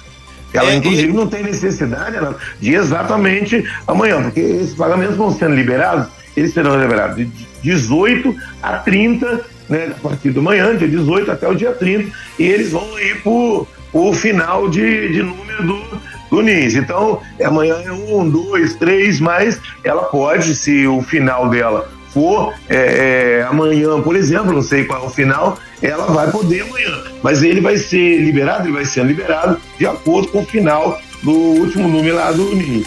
Ela, 0.53 0.71
é, 0.71 0.75
inclusive, 0.77 1.09
e... 1.09 1.13
não 1.13 1.27
tem 1.27 1.43
necessidade 1.43 2.17
ela, 2.17 2.37
de 2.61 2.75
exatamente 2.75 3.65
amanhã, 3.87 4.23
porque 4.23 4.41
esses 4.41 4.75
pagamentos 4.75 5.17
vão 5.17 5.33
sendo 5.33 5.55
liberados, 5.55 6.09
eles 6.37 6.53
serão 6.53 6.81
liberados 6.81 7.17
de 7.17 7.31
18 7.63 8.35
a 8.63 8.79
30, 8.79 9.47
né, 9.69 9.93
a 9.97 10.09
partir 10.09 10.31
do 10.31 10.43
manhã, 10.43 10.77
dia 10.77 10.89
18 10.89 11.31
até 11.31 11.49
o 11.49 11.55
dia 11.55 11.73
30, 11.73 12.11
e 12.39 12.45
eles 12.45 12.71
vão 12.71 12.99
ir 12.99 13.23
por 13.23 13.67
o 13.93 14.13
final 14.13 14.69
de, 14.69 15.13
de 15.13 15.23
número 15.23 15.67
do, 15.67 16.01
do 16.31 16.43
NIS. 16.43 16.77
Então, 16.77 17.21
amanhã 17.43 17.77
é 17.85 17.93
um, 17.93 18.29
dois, 18.29 18.75
três, 18.75 19.21
mas 19.21 19.61
ela 19.85 20.05
pode, 20.05 20.55
se 20.55 20.87
o 20.87 21.03
final 21.03 21.49
dela 21.49 21.91
for 22.13 22.55
é, 22.69 23.41
é, 23.41 23.43
amanhã, 23.43 24.01
por 24.01 24.17
exemplo, 24.17 24.53
não 24.53 24.63
sei 24.63 24.85
qual 24.85 25.03
é 25.03 25.07
o 25.07 25.11
final, 25.11 25.59
ela 25.83 26.07
vai 26.07 26.31
poder 26.31 26.63
amanhã. 26.63 27.03
Mas 27.23 27.43
ele 27.43 27.61
vai 27.61 27.77
ser 27.77 28.19
liberado, 28.19 28.67
ele 28.67 28.75
vai 28.75 28.85
ser 28.85 29.05
liberado 29.05 29.61
de 29.79 29.87
acordo 29.87 30.29
com 30.29 30.41
o 30.41 30.47
final 30.47 31.01
do 31.23 31.33
último 31.33 31.89
número 31.89 32.17
lá 32.17 32.33
do 32.33 32.55
NIS. 32.55 32.87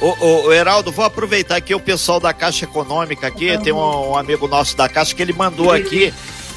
Ô, 0.00 0.14
ô, 0.20 0.46
ô, 0.46 0.52
Heraldo, 0.52 0.92
vou 0.92 1.04
aproveitar 1.04 1.56
aqui 1.56 1.74
o 1.74 1.80
pessoal 1.80 2.20
da 2.20 2.32
Caixa 2.32 2.64
Econômica 2.64 3.26
aqui, 3.26 3.58
tem 3.58 3.72
um, 3.72 4.10
um 4.10 4.16
amigo 4.16 4.46
nosso 4.46 4.76
da 4.76 4.88
Caixa 4.88 5.14
que 5.14 5.20
ele 5.20 5.32
mandou 5.32 5.72
aqui, 5.72 6.14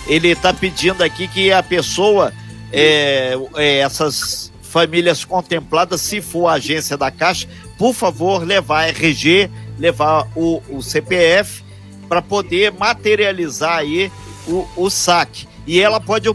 ele 0.08 0.30
está 0.30 0.53
pedindo 0.53 1.03
aqui 1.03 1.27
que 1.27 1.51
a 1.51 1.63
pessoa, 1.63 2.32
é, 2.72 3.34
é, 3.56 3.77
essas 3.80 4.51
famílias 4.62 5.25
contempladas, 5.25 6.01
se 6.01 6.22
for 6.22 6.48
a 6.48 6.53
agência 6.53 6.96
da 6.96 7.10
Caixa, 7.10 7.48
por 7.80 7.96
favor, 7.96 8.44
levar 8.44 8.89
RG, 8.89 9.50
levar 9.80 10.27
o, 10.36 10.62
o 10.70 10.84
CPF 10.84 11.63
para 12.08 12.22
poder 12.22 12.72
materializar 12.72 13.77
aí 13.77 14.12
o, 14.48 14.68
o 14.77 14.89
saque. 14.89 15.48
E 15.65 15.80
ela 15.80 16.00
pode 16.00 16.27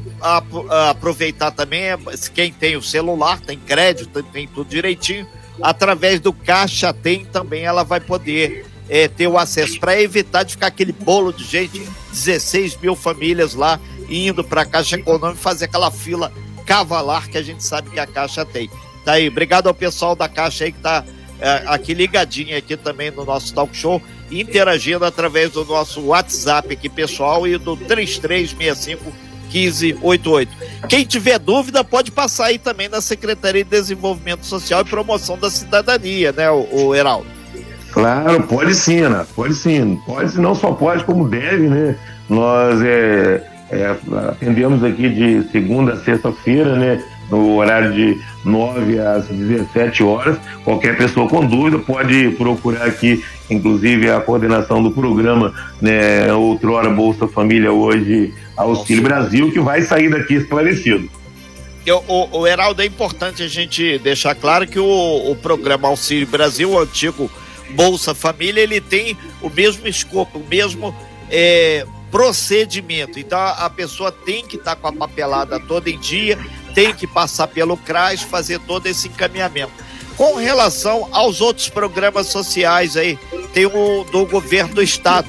aproveitar 0.88 1.50
também, 1.50 1.82
quem 2.34 2.52
tem 2.52 2.76
o 2.76 2.82
celular, 2.82 3.40
tem 3.40 3.58
crédito, 3.58 4.22
tem 4.22 4.46
tudo 4.46 4.68
direitinho, 4.68 5.26
através 5.60 6.20
do 6.20 6.32
Caixa 6.32 6.92
Tem 6.92 7.24
também 7.24 7.64
ela 7.64 7.82
vai 7.82 7.98
poder 7.98 8.66
é, 8.88 9.08
ter 9.08 9.26
o 9.26 9.36
acesso, 9.36 9.80
para 9.80 10.00
evitar 10.00 10.44
de 10.44 10.52
ficar 10.52 10.68
aquele 10.68 10.92
bolo 10.92 11.32
de 11.32 11.44
gente, 11.44 11.82
16 12.12 12.76
mil 12.76 12.94
famílias 12.94 13.54
lá 13.54 13.80
indo 14.08 14.44
para 14.44 14.62
a 14.62 14.66
Caixa 14.66 14.96
Econômica 14.96 15.40
fazer 15.40 15.64
aquela 15.64 15.90
fila 15.90 16.32
cavalar 16.64 17.28
que 17.28 17.36
a 17.36 17.42
gente 17.42 17.64
sabe 17.64 17.90
que 17.90 17.98
a 17.98 18.06
Caixa 18.06 18.44
tem. 18.44 18.70
Tá 19.04 19.12
aí, 19.12 19.28
obrigado 19.28 19.66
ao 19.66 19.74
pessoal 19.74 20.14
da 20.14 20.28
Caixa 20.28 20.64
aí 20.64 20.72
que 20.72 20.80
tá 20.80 21.04
é, 21.04 21.12
aqui 21.66 21.94
ligadinho 21.94 22.56
aqui 22.56 22.76
também 22.76 23.10
no 23.10 23.24
nosso 23.24 23.52
talk 23.52 23.76
show 23.76 24.00
interagindo 24.30 25.04
através 25.04 25.50
do 25.50 25.64
nosso 25.64 26.00
WhatsApp 26.06 26.72
aqui 26.72 26.88
pessoal 26.88 27.46
e 27.46 27.58
do 27.58 27.76
3365 27.76 29.12
1588. 29.52 30.52
Quem 30.88 31.04
tiver 31.04 31.38
dúvida 31.38 31.84
pode 31.84 32.10
passar 32.10 32.46
aí 32.46 32.58
também 32.58 32.88
na 32.88 33.00
Secretaria 33.00 33.64
de 33.64 33.70
Desenvolvimento 33.70 34.44
Social 34.44 34.82
e 34.82 34.84
Promoção 34.84 35.38
da 35.38 35.48
Cidadania, 35.48 36.32
né, 36.32 36.50
o, 36.50 36.66
o 36.72 36.94
Heraldo? 36.94 37.26
Claro, 37.92 38.42
pode 38.42 38.74
sim, 38.74 39.00
Ana, 39.00 39.26
pode 39.34 39.54
sim. 39.54 39.98
Pode, 40.04 40.38
não 40.38 40.54
só 40.54 40.72
pode, 40.72 41.04
como 41.04 41.28
deve, 41.28 41.68
né? 41.68 41.96
Nós 42.28 42.82
é, 42.82 43.42
é, 43.70 43.96
atendemos 44.28 44.84
aqui 44.84 45.08
de 45.08 45.50
segunda 45.50 45.94
a 45.94 45.96
sexta-feira, 45.96 46.76
né? 46.76 47.02
no 47.30 47.56
horário 47.56 47.92
de 47.92 48.20
9 48.46 48.98
às 48.98 49.26
17 49.26 50.02
horas. 50.02 50.38
Qualquer 50.64 50.96
pessoa 50.96 51.28
com 51.28 51.44
dúvida 51.44 51.78
pode 51.78 52.30
procurar 52.30 52.86
aqui, 52.86 53.22
inclusive 53.50 54.10
a 54.10 54.20
coordenação 54.20 54.82
do 54.82 54.90
programa, 54.90 55.52
né, 55.80 56.32
outrora 56.32 56.88
Bolsa 56.88 57.26
Família, 57.26 57.72
hoje 57.72 58.32
Auxílio 58.56 59.02
Brasil, 59.02 59.52
que 59.52 59.60
vai 59.60 59.82
sair 59.82 60.08
daqui 60.08 60.34
esclarecido. 60.34 61.10
Eu, 61.84 62.02
o, 62.08 62.40
o 62.40 62.46
Heraldo, 62.46 62.82
é 62.82 62.86
importante 62.86 63.42
a 63.42 63.48
gente 63.48 63.98
deixar 63.98 64.34
claro 64.34 64.66
que 64.66 64.78
o, 64.78 65.30
o 65.30 65.36
programa 65.36 65.88
Auxílio 65.88 66.26
Brasil, 66.26 66.70
o 66.70 66.78
antigo 66.78 67.30
Bolsa 67.70 68.14
Família, 68.14 68.60
ele 68.62 68.80
tem 68.80 69.16
o 69.42 69.50
mesmo 69.50 69.86
escopo, 69.86 70.38
o 70.38 70.46
mesmo 70.48 70.94
é, 71.30 71.86
procedimento. 72.10 73.18
Então 73.18 73.38
a 73.38 73.70
pessoa 73.70 74.10
tem 74.10 74.44
que 74.44 74.56
estar 74.56 74.74
tá 74.74 74.80
com 74.80 74.88
a 74.88 74.92
papelada 74.92 75.60
toda 75.60 75.90
em 75.90 75.98
dia, 75.98 76.38
tem 76.76 76.92
que 76.92 77.06
passar 77.06 77.48
pelo 77.48 77.74
CRAS, 77.74 78.20
fazer 78.20 78.60
todo 78.60 78.86
esse 78.86 79.08
encaminhamento. 79.08 79.72
Com 80.14 80.34
relação 80.34 81.08
aos 81.10 81.40
outros 81.40 81.70
programas 81.70 82.26
sociais 82.26 82.98
aí, 82.98 83.18
tem 83.54 83.64
o 83.64 84.04
do 84.12 84.26
governo 84.26 84.74
do 84.74 84.82
estado. 84.82 85.26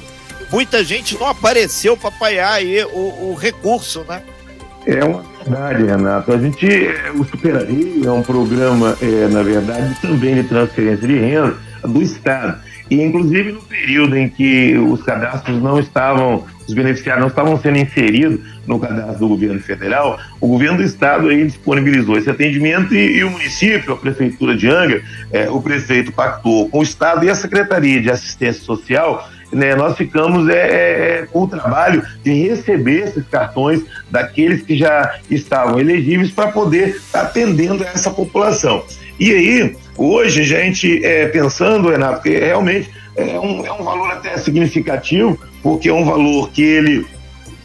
Muita 0.52 0.84
gente 0.84 1.16
não 1.18 1.26
apareceu 1.26 1.96
para 1.96 2.10
apoiar 2.10 2.52
aí 2.52 2.84
o, 2.84 3.30
o, 3.30 3.34
recurso, 3.34 4.04
né? 4.06 4.22
É 4.86 5.02
uma 5.02 5.24
verdade, 5.42 5.84
Renato. 5.84 6.32
A 6.32 6.38
gente, 6.38 6.66
o 7.14 7.24
Superaria 7.24 8.06
é 8.06 8.10
um 8.10 8.22
programa, 8.22 8.96
é, 9.00 9.28
na 9.28 9.42
verdade, 9.42 9.96
também 10.02 10.34
de 10.34 10.42
transferência 10.44 11.08
de 11.08 11.18
renda 11.18 11.56
do 11.82 12.02
Estado. 12.02 12.60
E, 12.90 13.02
inclusive, 13.02 13.52
no 13.52 13.60
período 13.62 14.16
em 14.16 14.28
que 14.28 14.76
os 14.76 15.02
cadastros 15.02 15.62
não 15.62 15.78
estavam, 15.78 16.44
os 16.66 16.74
beneficiários 16.74 17.20
não 17.20 17.28
estavam 17.28 17.60
sendo 17.60 17.78
inseridos 17.78 18.40
no 18.66 18.78
cadastro 18.78 19.18
do 19.18 19.28
governo 19.28 19.60
federal, 19.60 20.18
o 20.40 20.48
governo 20.48 20.78
do 20.78 20.82
estado 20.82 21.28
aí 21.28 21.44
disponibilizou 21.44 22.16
esse 22.16 22.30
atendimento 22.30 22.94
e, 22.94 23.18
e 23.18 23.24
o 23.24 23.30
município, 23.30 23.92
a 23.92 23.96
prefeitura 23.96 24.56
de 24.56 24.68
Angra, 24.68 25.02
é, 25.30 25.50
o 25.50 25.60
prefeito 25.60 26.12
pactou 26.12 26.68
com 26.68 26.78
o 26.78 26.82
estado 26.82 27.24
e 27.24 27.30
a 27.30 27.34
Secretaria 27.34 28.00
de 28.00 28.10
Assistência 28.10 28.62
Social 28.62 29.28
né, 29.52 29.74
nós 29.74 29.96
ficamos 29.96 30.48
é, 30.48 31.22
é, 31.22 31.26
com 31.26 31.44
o 31.44 31.48
trabalho 31.48 32.02
de 32.22 32.32
receber 32.32 33.04
esses 33.04 33.26
cartões 33.28 33.82
daqueles 34.10 34.62
que 34.62 34.76
já 34.76 35.18
estavam 35.30 35.78
elegíveis 35.80 36.30
para 36.30 36.52
poder 36.52 36.88
estar 36.96 37.20
tá 37.20 37.24
atendendo 37.26 37.82
essa 37.84 38.10
população. 38.10 38.84
E 39.18 39.32
aí, 39.32 39.76
hoje, 39.98 40.44
gente, 40.44 41.04
é, 41.04 41.26
pensando, 41.26 41.90
Renato, 41.90 42.22
que 42.22 42.30
realmente 42.30 42.90
é 43.16 43.38
um, 43.38 43.66
é 43.66 43.72
um 43.72 43.82
valor 43.82 44.12
até 44.12 44.38
significativo, 44.38 45.38
porque 45.62 45.88
é 45.88 45.92
um 45.92 46.04
valor 46.04 46.50
que 46.50 46.62
ele, 46.62 47.06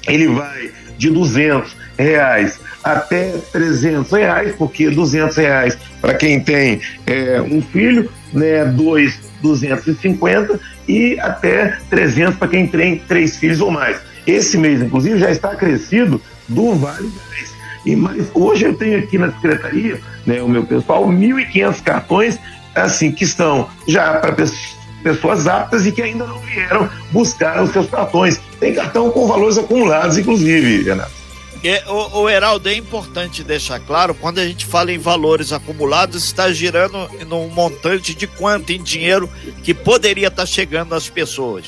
ele 0.07 0.27
vai 0.27 0.71
de 0.97 1.09
200 1.09 1.75
reais 1.97 2.59
até 2.83 3.31
300 3.51 4.11
reais, 4.11 4.55
porque 4.57 4.89
200 4.89 5.37
reais 5.37 5.77
para 6.01 6.15
quem 6.15 6.39
tem 6.39 6.81
é, 7.05 7.41
um 7.41 7.61
filho, 7.61 8.09
né, 8.33 8.65
dois, 8.65 9.19
250 9.41 10.59
e 10.87 11.17
até 11.19 11.77
300 11.89 12.35
para 12.35 12.47
quem 12.49 12.67
tem 12.67 12.99
três 12.99 13.37
filhos 13.37 13.61
ou 13.61 13.71
mais. 13.71 14.01
Esse 14.27 14.57
mês, 14.57 14.81
inclusive, 14.81 15.19
já 15.19 15.31
está 15.31 15.55
crescido 15.55 16.21
do 16.47 16.75
Vale 16.75 17.09
Gás. 17.09 17.52
E 17.85 17.95
mais, 17.95 18.29
hoje 18.33 18.65
eu 18.65 18.75
tenho 18.75 18.99
aqui 18.99 19.17
na 19.17 19.31
secretaria, 19.33 19.99
né, 20.25 20.41
o 20.41 20.47
meu 20.47 20.63
pessoal, 20.65 21.05
1.500 21.07 21.81
cartões, 21.81 22.39
assim, 22.73 23.11
que 23.11 23.23
estão 23.23 23.69
já 23.87 24.13
para 24.15 24.35
pessoas 25.03 25.47
aptas 25.47 25.85
e 25.85 25.91
que 25.91 26.01
ainda 26.01 26.25
não 26.25 26.39
vieram 26.39 26.89
buscar 27.11 27.61
os 27.61 27.71
seus 27.71 27.87
cartões. 27.89 28.39
Tem 28.59 28.73
cartão 28.73 29.11
com 29.11 29.27
valores 29.27 29.57
acumulados, 29.57 30.17
inclusive, 30.17 30.83
Renato. 30.83 31.23
É, 31.63 31.81
o, 31.87 32.23
o 32.23 32.29
Heraldo, 32.29 32.67
é 32.67 32.75
importante 32.75 33.41
deixar 33.41 33.79
claro, 33.79 34.13
quando 34.13 34.39
a 34.39 34.45
gente 34.45 34.65
fala 34.65 34.91
em 34.91 34.97
valores 34.97 35.53
acumulados, 35.53 36.25
está 36.25 36.51
girando 36.51 37.09
num 37.27 37.47
montante 37.47 38.13
de 38.13 38.27
quanto 38.27 38.71
em 38.71 38.81
dinheiro 38.81 39.29
que 39.61 39.73
poderia 39.73 40.27
estar 40.27 40.45
chegando 40.45 40.93
às 40.93 41.09
pessoas. 41.09 41.65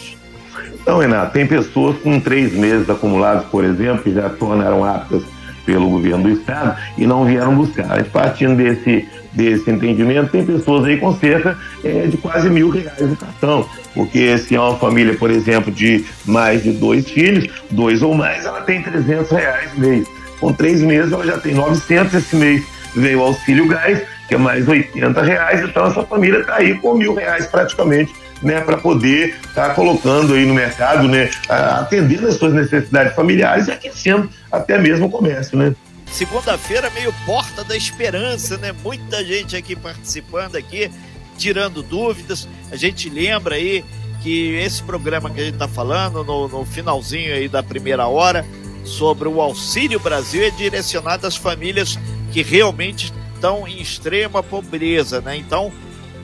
Então, 0.73 0.99
Renato, 0.99 1.31
tem 1.31 1.47
pessoas 1.47 1.97
com 1.99 2.19
três 2.19 2.53
meses 2.53 2.89
acumulados, 2.89 3.45
por 3.45 3.63
exemplo, 3.63 4.03
que 4.03 4.13
já 4.13 4.29
tornaram 4.29 4.83
aptas 4.83 5.23
pelo 5.65 5.89
governo 5.89 6.23
do 6.23 6.29
estado 6.29 6.77
e 6.97 7.05
não 7.05 7.25
vieram 7.25 7.55
buscar. 7.55 8.03
Partindo 8.05 8.55
desse, 8.55 9.07
desse 9.33 9.69
entendimento, 9.69 10.31
tem 10.31 10.45
pessoas 10.45 10.85
aí 10.85 10.97
com 10.97 11.13
cerca 11.15 11.57
é, 11.83 12.07
de 12.07 12.17
quase 12.17 12.49
mil 12.49 12.69
reais 12.69 13.01
no 13.01 13.15
cartão. 13.15 13.67
Porque 13.93 14.37
se 14.37 14.55
é 14.55 14.59
uma 14.59 14.77
família, 14.77 15.15
por 15.15 15.31
exemplo, 15.31 15.71
de 15.71 16.05
mais 16.25 16.63
de 16.63 16.71
dois 16.71 17.09
filhos, 17.09 17.47
dois 17.71 18.01
ou 18.01 18.13
mais, 18.13 18.45
ela 18.45 18.61
tem 18.61 18.81
300 18.81 19.31
reais 19.31 19.77
mês. 19.77 20.07
Com 20.39 20.53
três 20.53 20.81
meses, 20.81 21.11
ela 21.11 21.25
já 21.25 21.37
tem 21.37 21.53
900 21.53 22.13
esse 22.13 22.35
mês. 22.35 22.63
Veio 22.95 23.19
o 23.19 23.23
auxílio 23.23 23.67
gás 23.67 24.01
que 24.27 24.35
é 24.35 24.37
mais 24.37 24.67
80 24.67 25.21
reais, 25.21 25.61
então 25.61 25.85
essa 25.85 26.03
família 26.03 26.39
está 26.39 26.55
aí 26.55 26.73
com 26.75 26.95
mil 26.95 27.13
reais 27.13 27.45
praticamente 27.45 28.13
né, 28.45 28.61
para 28.61 28.77
poder 28.77 29.35
estar 29.47 29.69
tá 29.69 29.73
colocando 29.73 30.35
aí 30.35 30.45
no 30.45 30.53
mercado, 30.53 31.07
né, 31.07 31.31
atendendo 31.49 32.27
as 32.27 32.35
suas 32.35 32.53
necessidades 32.53 33.15
familiares 33.15 33.67
e 33.67 33.71
aquecendo 33.71 34.29
até 34.51 34.77
mesmo 34.77 35.07
o 35.07 35.09
comércio, 35.09 35.57
né? 35.57 35.75
Segunda-feira 36.11 36.89
meio 36.91 37.11
porta 37.25 37.63
da 37.63 37.75
esperança, 37.75 38.55
né? 38.57 38.71
Muita 38.83 39.25
gente 39.25 39.57
aqui 39.57 39.75
participando 39.75 40.55
aqui, 40.55 40.91
tirando 41.37 41.81
dúvidas. 41.81 42.47
A 42.71 42.75
gente 42.75 43.09
lembra 43.09 43.55
aí 43.55 43.83
que 44.21 44.55
esse 44.55 44.83
programa 44.83 45.29
que 45.31 45.41
a 45.41 45.43
gente 45.43 45.55
está 45.55 45.67
falando 45.67 46.23
no, 46.23 46.47
no 46.47 46.63
finalzinho 46.65 47.33
aí 47.33 47.49
da 47.49 47.63
primeira 47.63 48.07
hora 48.07 48.45
sobre 48.83 49.27
o 49.27 49.41
Auxílio 49.41 49.99
Brasil 49.99 50.43
é 50.43 50.51
direcionado 50.51 51.25
às 51.25 51.35
famílias 51.35 51.97
que 52.31 52.43
realmente 52.43 53.11
estão 53.33 53.67
em 53.67 53.81
extrema 53.81 54.43
pobreza, 54.43 55.19
né? 55.21 55.35
Então, 55.35 55.73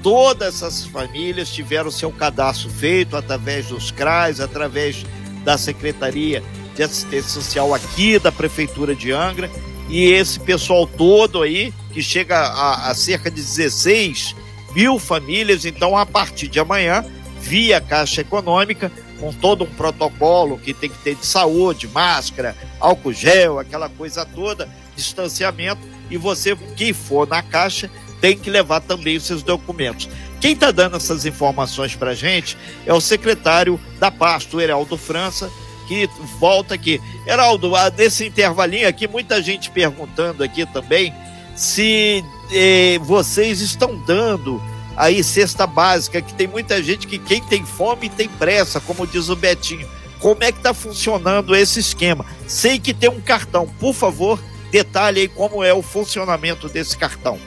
todas 0.02 0.56
essas 0.56 0.86
famílias 0.86 1.50
tiveram 1.50 1.92
seu 1.92 2.12
cadastro 2.12 2.70
feito 2.70 3.16
através 3.16 3.68
dos 3.68 3.92
CRAs, 3.92 4.40
através 4.40 5.06
da 5.44 5.58
Secretaria 5.58 6.44
de 6.76 6.84
Assistência 6.84 7.30
Social 7.30 7.74
aqui 7.74 8.18
da 8.20 8.32
Prefeitura 8.32 8.96
de 8.96 9.12
Angra. 9.12 9.50
E 9.90 10.06
esse 10.06 10.40
pessoal 10.40 10.88
todo 10.88 11.42
aí, 11.42 11.74
que 11.92 12.02
chega 12.02 12.38
a, 12.38 12.90
a 12.90 12.96
cerca 12.96 13.30
de 13.30 13.38
16 13.38 14.36
mil 14.74 14.98
famílias, 14.98 15.66
então 15.66 15.98
a 15.98 16.06
partir 16.06 16.48
de 16.48 16.60
amanhã, 16.60 17.04
via 17.42 17.82
Caixa 17.82 18.22
Econômica, 18.22 18.92
com 19.20 19.34
todo 19.34 19.66
um 19.66 19.68
protocolo 19.68 20.58
que 20.58 20.74
tem 20.74 20.90
que 20.90 20.98
ter 21.00 21.16
de 21.16 21.26
saúde, 21.26 21.88
máscara, 21.88 22.56
álcool 22.80 23.14
gel, 23.14 23.60
aquela 23.60 23.90
coisa 23.90 24.26
toda, 24.26 24.70
distanciamento, 24.96 25.82
e 26.10 26.18
você 26.18 26.56
que 26.56 26.94
for 26.94 27.28
na 27.28 27.44
Caixa 27.44 27.90
tem 28.22 28.38
que 28.38 28.50
levar 28.50 28.80
também 28.80 29.18
os 29.18 29.24
seus 29.24 29.42
documentos. 29.42 30.08
Quem 30.40 30.54
está 30.54 30.72
dando 30.72 30.96
essas 30.96 31.26
informações 31.26 31.96
para 31.96 32.12
a 32.12 32.16
gente 32.16 32.56
é 32.86 32.94
o 32.94 33.02
secretário 33.02 33.80
da 34.00 34.12
pasta, 34.12 34.56
o 34.56 34.62
Heraldo 34.62 34.98
França, 34.98 35.52
que 35.88 36.08
volta 36.40 36.76
aqui. 36.76 37.02
Heraldo, 37.28 37.72
nesse 37.98 38.28
intervalinho 38.28 38.88
aqui, 38.88 39.08
muita 39.08 39.42
gente 39.42 39.70
perguntando 39.72 40.44
aqui 40.44 40.66
também 40.68 41.14
se 41.56 42.24
eh, 42.52 42.98
vocês 43.02 43.60
estão 43.60 43.98
dando 44.06 44.62
aí 44.96 45.24
cesta 45.24 45.66
básica, 45.66 46.22
que 46.22 46.34
tem 46.34 46.48
muita 46.48 46.82
gente 46.82 47.08
que 47.08 47.18
quem 47.18 47.42
tem 47.42 47.66
fome 47.66 48.08
tem 48.08 48.30
pressa, 48.30 48.80
como 48.80 49.08
diz 49.08 49.30
o 49.30 49.36
Betinho. 49.36 49.88
Como 50.20 50.44
é 50.44 50.52
que 50.52 50.60
está 50.60 50.74
funcionando 50.74 51.56
esse 51.56 51.80
esquema? 51.80 52.26
Sei 52.48 52.78
que 52.78 52.94
tem 52.94 53.10
um 53.10 53.20
cartão, 53.20 53.68
por 53.80 53.94
favor, 53.94 54.40
detalhe 54.72 55.22
aí 55.22 55.28
como 55.28 55.64
é 55.64 55.74
o 55.74 55.82
funcionamento 55.82 56.70
desse 56.70 56.96
cartão. 56.96 57.40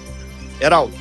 Heraldo. 0.61 0.93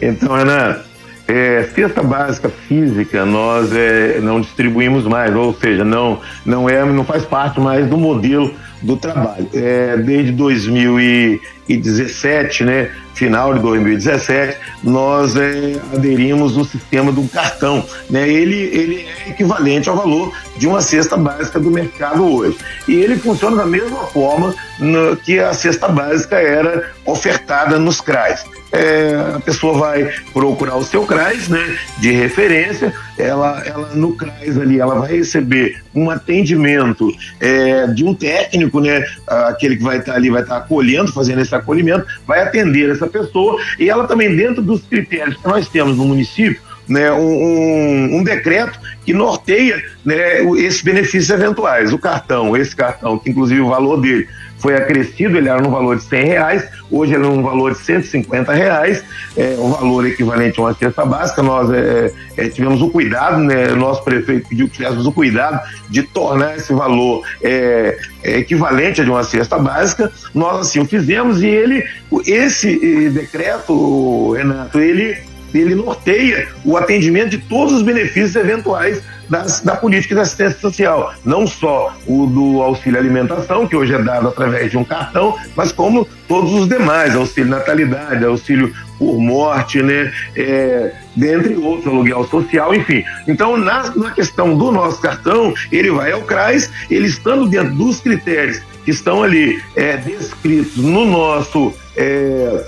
Então, 0.00 0.36
Renato, 0.36 0.86
é, 1.28 1.68
cesta 1.74 2.02
básica 2.02 2.48
física 2.48 3.26
nós 3.26 3.70
é, 3.74 4.20
não 4.20 4.40
distribuímos 4.40 5.02
mais, 5.04 5.34
ou 5.34 5.52
seja, 5.54 5.84
não, 5.84 6.20
não, 6.44 6.68
é, 6.68 6.84
não 6.84 7.04
faz 7.04 7.24
parte 7.24 7.58
mais 7.58 7.88
do 7.88 7.96
modelo 7.96 8.54
do 8.80 8.96
trabalho. 8.96 9.48
É, 9.52 9.96
desde 9.96 10.30
2017, 10.32 12.64
né, 12.64 12.90
final 13.14 13.54
de 13.54 13.60
2017, 13.60 14.56
nós 14.84 15.34
é, 15.34 15.80
aderimos 15.92 16.56
o 16.56 16.64
sistema 16.64 17.10
do 17.10 17.26
cartão. 17.28 17.84
Né? 18.08 18.28
Ele, 18.28 18.54
ele 18.56 19.04
é 19.26 19.30
equivalente 19.30 19.88
ao 19.88 19.96
valor 19.96 20.32
de 20.58 20.66
uma 20.66 20.80
cesta 20.80 21.16
básica 21.16 21.58
do 21.58 21.70
mercado 21.70 22.24
hoje. 22.24 22.56
E 22.88 22.94
ele 22.94 23.16
funciona 23.16 23.56
da 23.56 23.66
mesma 23.66 24.04
forma 24.06 24.54
no, 24.78 25.16
que 25.16 25.38
a 25.38 25.52
cesta 25.52 25.88
básica 25.88 26.36
era 26.36 26.90
ofertada 27.04 27.78
nos 27.78 28.00
CRAs 28.00 28.44
é, 28.72 29.34
a 29.36 29.40
pessoa 29.40 29.78
vai 29.78 30.12
procurar 30.32 30.76
o 30.76 30.84
seu 30.84 31.06
CRAS, 31.06 31.48
né, 31.48 31.78
de 31.98 32.10
referência, 32.12 32.92
ela, 33.16 33.62
ela 33.64 33.94
no 33.94 34.14
CRAS 34.14 34.58
ali, 34.58 34.80
ela 34.80 34.94
vai 34.96 35.16
receber 35.16 35.82
um 35.94 36.10
atendimento 36.10 37.10
é, 37.40 37.86
de 37.86 38.04
um 38.04 38.14
técnico, 38.14 38.80
né, 38.80 39.04
aquele 39.26 39.76
que 39.76 39.82
vai 39.82 39.98
estar 39.98 40.14
ali, 40.14 40.30
vai 40.30 40.42
estar 40.42 40.58
acolhendo, 40.58 41.12
fazendo 41.12 41.40
esse 41.40 41.54
acolhimento, 41.54 42.06
vai 42.26 42.42
atender 42.42 42.90
essa 42.90 43.06
pessoa 43.06 43.60
e 43.78 43.88
ela 43.88 44.06
também 44.06 44.34
dentro 44.34 44.62
dos 44.62 44.82
critérios 44.82 45.36
que 45.36 45.48
nós 45.48 45.68
temos 45.68 45.96
no 45.96 46.04
município, 46.04 46.60
né, 46.88 47.12
um, 47.12 48.16
um, 48.16 48.22
decreto 48.22 48.78
que 49.04 49.12
norteia 49.12 49.82
né, 50.04 50.42
esses 50.58 50.82
benefícios 50.82 51.30
eventuais. 51.30 51.92
O 51.92 51.98
cartão, 51.98 52.56
esse 52.56 52.74
cartão, 52.74 53.18
que 53.18 53.30
inclusive 53.30 53.60
o 53.60 53.68
valor 53.68 54.00
dele 54.00 54.28
foi 54.58 54.74
acrescido, 54.74 55.36
ele 55.36 55.48
era 55.48 55.60
no 55.60 55.70
valor 55.70 55.96
de 55.96 56.02
100 56.04 56.24
reais, 56.24 56.68
hoje 56.90 57.14
ele 57.14 57.24
é 57.24 57.28
no 57.28 57.42
valor 57.42 57.72
de 57.72 57.78
150 57.78 58.52
reais, 58.52 59.04
é, 59.36 59.54
um 59.58 59.70
valor 59.70 60.06
equivalente 60.06 60.58
a 60.58 60.62
uma 60.62 60.74
cesta 60.74 61.04
básica. 61.04 61.42
Nós 61.42 61.70
é, 61.70 62.12
é, 62.36 62.48
tivemos 62.48 62.80
o 62.80 62.88
cuidado, 62.88 63.38
né, 63.38 63.68
nosso 63.68 64.02
prefeito 64.02 64.48
pediu 64.48 64.66
que 64.66 64.74
tivéssemos 64.74 65.06
o 65.06 65.12
cuidado 65.12 65.60
de 65.90 66.02
tornar 66.02 66.56
esse 66.56 66.72
valor 66.72 67.22
é, 67.42 67.98
é, 68.22 68.38
equivalente 68.38 69.00
a 69.00 69.04
de 69.04 69.10
uma 69.10 69.24
cesta 69.24 69.58
básica. 69.58 70.10
Nós 70.34 70.60
assim 70.60 70.80
o 70.80 70.86
fizemos 70.86 71.42
e 71.42 71.46
ele, 71.46 71.84
esse 72.26 73.10
decreto, 73.10 74.32
Renato, 74.32 74.80
ele 74.80 75.18
ele 75.60 75.74
norteia 75.74 76.48
o 76.64 76.76
atendimento 76.76 77.30
de 77.30 77.38
todos 77.38 77.74
os 77.74 77.82
benefícios 77.82 78.36
eventuais 78.36 79.02
das, 79.28 79.60
da 79.60 79.76
política 79.76 80.14
de 80.14 80.20
assistência 80.20 80.58
social. 80.60 81.14
Não 81.24 81.46
só 81.46 81.96
o 82.06 82.26
do 82.26 82.62
auxílio 82.62 82.98
alimentação, 82.98 83.66
que 83.66 83.76
hoje 83.76 83.94
é 83.94 84.02
dado 84.02 84.28
através 84.28 84.70
de 84.70 84.78
um 84.78 84.84
cartão, 84.84 85.36
mas 85.54 85.72
como 85.72 86.08
todos 86.28 86.52
os 86.52 86.68
demais, 86.68 87.14
auxílio 87.14 87.50
natalidade, 87.50 88.24
auxílio 88.24 88.72
por 88.98 89.18
morte, 89.18 89.82
né? 89.82 90.12
É, 90.34 90.92
dentre 91.14 91.56
outros, 91.56 91.86
aluguel 91.86 92.24
social, 92.28 92.74
enfim. 92.74 93.04
Então, 93.28 93.56
na, 93.56 93.94
na 93.94 94.10
questão 94.10 94.56
do 94.56 94.70
nosso 94.70 95.00
cartão, 95.00 95.52
ele 95.70 95.90
vai 95.90 96.12
ao 96.12 96.22
CRAS, 96.22 96.70
ele 96.90 97.06
estando 97.06 97.46
dentro 97.46 97.74
dos 97.74 98.00
critérios 98.00 98.60
que 98.84 98.90
estão 98.90 99.22
ali 99.22 99.60
é, 99.74 99.96
descritos 99.96 100.76
no 100.76 101.04
nosso. 101.04 101.74
É, 101.96 102.66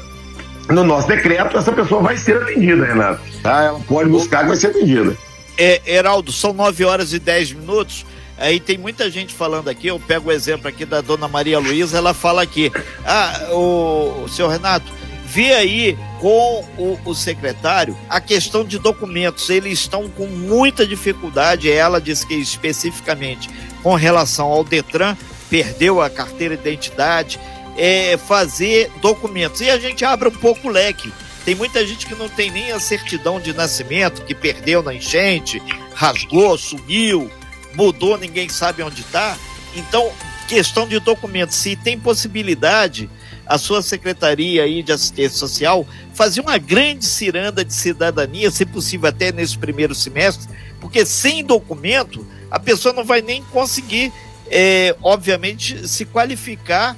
no 0.68 0.84
nosso 0.84 1.08
decreto, 1.08 1.56
essa 1.56 1.72
pessoa 1.72 2.02
vai 2.02 2.16
ser 2.16 2.36
atendida, 2.42 2.84
Renato. 2.84 3.20
Tá? 3.42 3.64
Ela 3.64 3.80
pode 3.80 4.08
buscar 4.10 4.42
que 4.42 4.48
vai 4.48 4.56
ser 4.56 4.68
atendida. 4.68 5.16
É, 5.56 5.80
Heraldo, 5.86 6.30
são 6.30 6.52
9 6.52 6.84
horas 6.84 7.12
e 7.12 7.18
10 7.18 7.52
minutos. 7.52 8.06
Aí 8.36 8.60
tem 8.60 8.78
muita 8.78 9.10
gente 9.10 9.34
falando 9.34 9.68
aqui, 9.68 9.88
eu 9.88 9.98
pego 9.98 10.28
o 10.28 10.32
exemplo 10.32 10.68
aqui 10.68 10.84
da 10.84 11.00
dona 11.00 11.26
Maria 11.26 11.58
Luísa, 11.58 11.98
ela 11.98 12.14
fala 12.14 12.40
aqui, 12.40 12.70
ah, 13.04 13.48
o, 13.50 14.22
o 14.24 14.28
senhor 14.28 14.48
Renato, 14.48 14.92
vê 15.26 15.52
aí 15.54 15.98
com 16.20 16.64
o, 16.78 16.98
o, 17.04 17.14
secretário 17.16 17.96
a 18.08 18.20
questão 18.20 18.64
de 18.64 18.78
documentos. 18.78 19.50
Eles 19.50 19.80
estão 19.80 20.08
com 20.08 20.26
muita 20.26 20.86
dificuldade. 20.86 21.70
Ela 21.70 22.00
diz 22.00 22.22
que 22.22 22.34
especificamente 22.34 23.50
com 23.82 23.94
relação 23.94 24.46
ao 24.46 24.64
Detran, 24.64 25.16
perdeu 25.50 26.00
a 26.00 26.10
carteira 26.10 26.56
de 26.56 26.62
identidade, 26.62 27.40
é, 27.78 28.16
fazer 28.16 28.90
documentos. 29.00 29.60
E 29.60 29.70
a 29.70 29.78
gente 29.78 30.04
abre 30.04 30.28
um 30.28 30.32
pouco 30.32 30.68
o 30.68 30.70
leque. 30.70 31.12
Tem 31.44 31.54
muita 31.54 31.86
gente 31.86 32.06
que 32.06 32.14
não 32.14 32.28
tem 32.28 32.50
nem 32.50 32.72
a 32.72 32.80
certidão 32.80 33.40
de 33.40 33.54
nascimento, 33.54 34.24
que 34.24 34.34
perdeu 34.34 34.82
na 34.82 34.92
enchente, 34.92 35.62
rasgou, 35.94 36.58
sumiu, 36.58 37.30
mudou, 37.74 38.18
ninguém 38.18 38.48
sabe 38.48 38.82
onde 38.82 39.00
está. 39.00 39.38
Então, 39.74 40.12
questão 40.46 40.86
de 40.86 40.98
documentos, 40.98 41.56
se 41.56 41.76
tem 41.76 41.98
possibilidade, 41.98 43.08
a 43.46 43.56
sua 43.56 43.80
secretaria 43.80 44.64
aí 44.64 44.82
de 44.82 44.92
assistência 44.92 45.38
social 45.38 45.86
fazer 46.12 46.42
uma 46.42 46.58
grande 46.58 47.06
ciranda 47.06 47.64
de 47.64 47.72
cidadania, 47.72 48.50
se 48.50 48.66
possível 48.66 49.08
até 49.08 49.32
nesse 49.32 49.56
primeiro 49.56 49.94
semestre, 49.94 50.48
porque 50.80 51.06
sem 51.06 51.42
documento 51.42 52.26
a 52.50 52.58
pessoa 52.58 52.92
não 52.92 53.04
vai 53.04 53.22
nem 53.22 53.42
conseguir, 53.44 54.12
é, 54.50 54.94
obviamente, 55.02 55.88
se 55.88 56.04
qualificar 56.04 56.94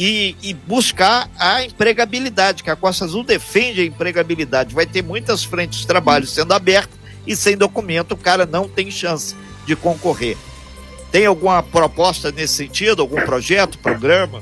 e, 0.00 0.36
e, 0.40 0.54
buscar 0.54 1.28
a 1.36 1.64
empregabilidade, 1.64 2.62
que 2.62 2.70
a 2.70 2.76
Costa 2.76 3.04
Azul 3.04 3.24
defende 3.24 3.80
a 3.80 3.84
empregabilidade. 3.84 4.72
Vai 4.72 4.86
ter 4.86 5.02
muitas 5.02 5.42
frentes 5.42 5.80
de 5.80 5.88
trabalho 5.88 6.24
sendo 6.24 6.54
abertas 6.54 6.96
e 7.26 7.34
sem 7.34 7.56
documento 7.56 8.12
o 8.12 8.16
cara 8.16 8.46
não 8.46 8.68
tem 8.68 8.92
chance 8.92 9.34
de 9.66 9.74
concorrer. 9.74 10.36
Tem 11.10 11.26
alguma 11.26 11.64
proposta 11.64 12.30
nesse 12.30 12.54
sentido, 12.54 13.02
algum 13.02 13.20
projeto, 13.22 13.76
programa? 13.80 14.40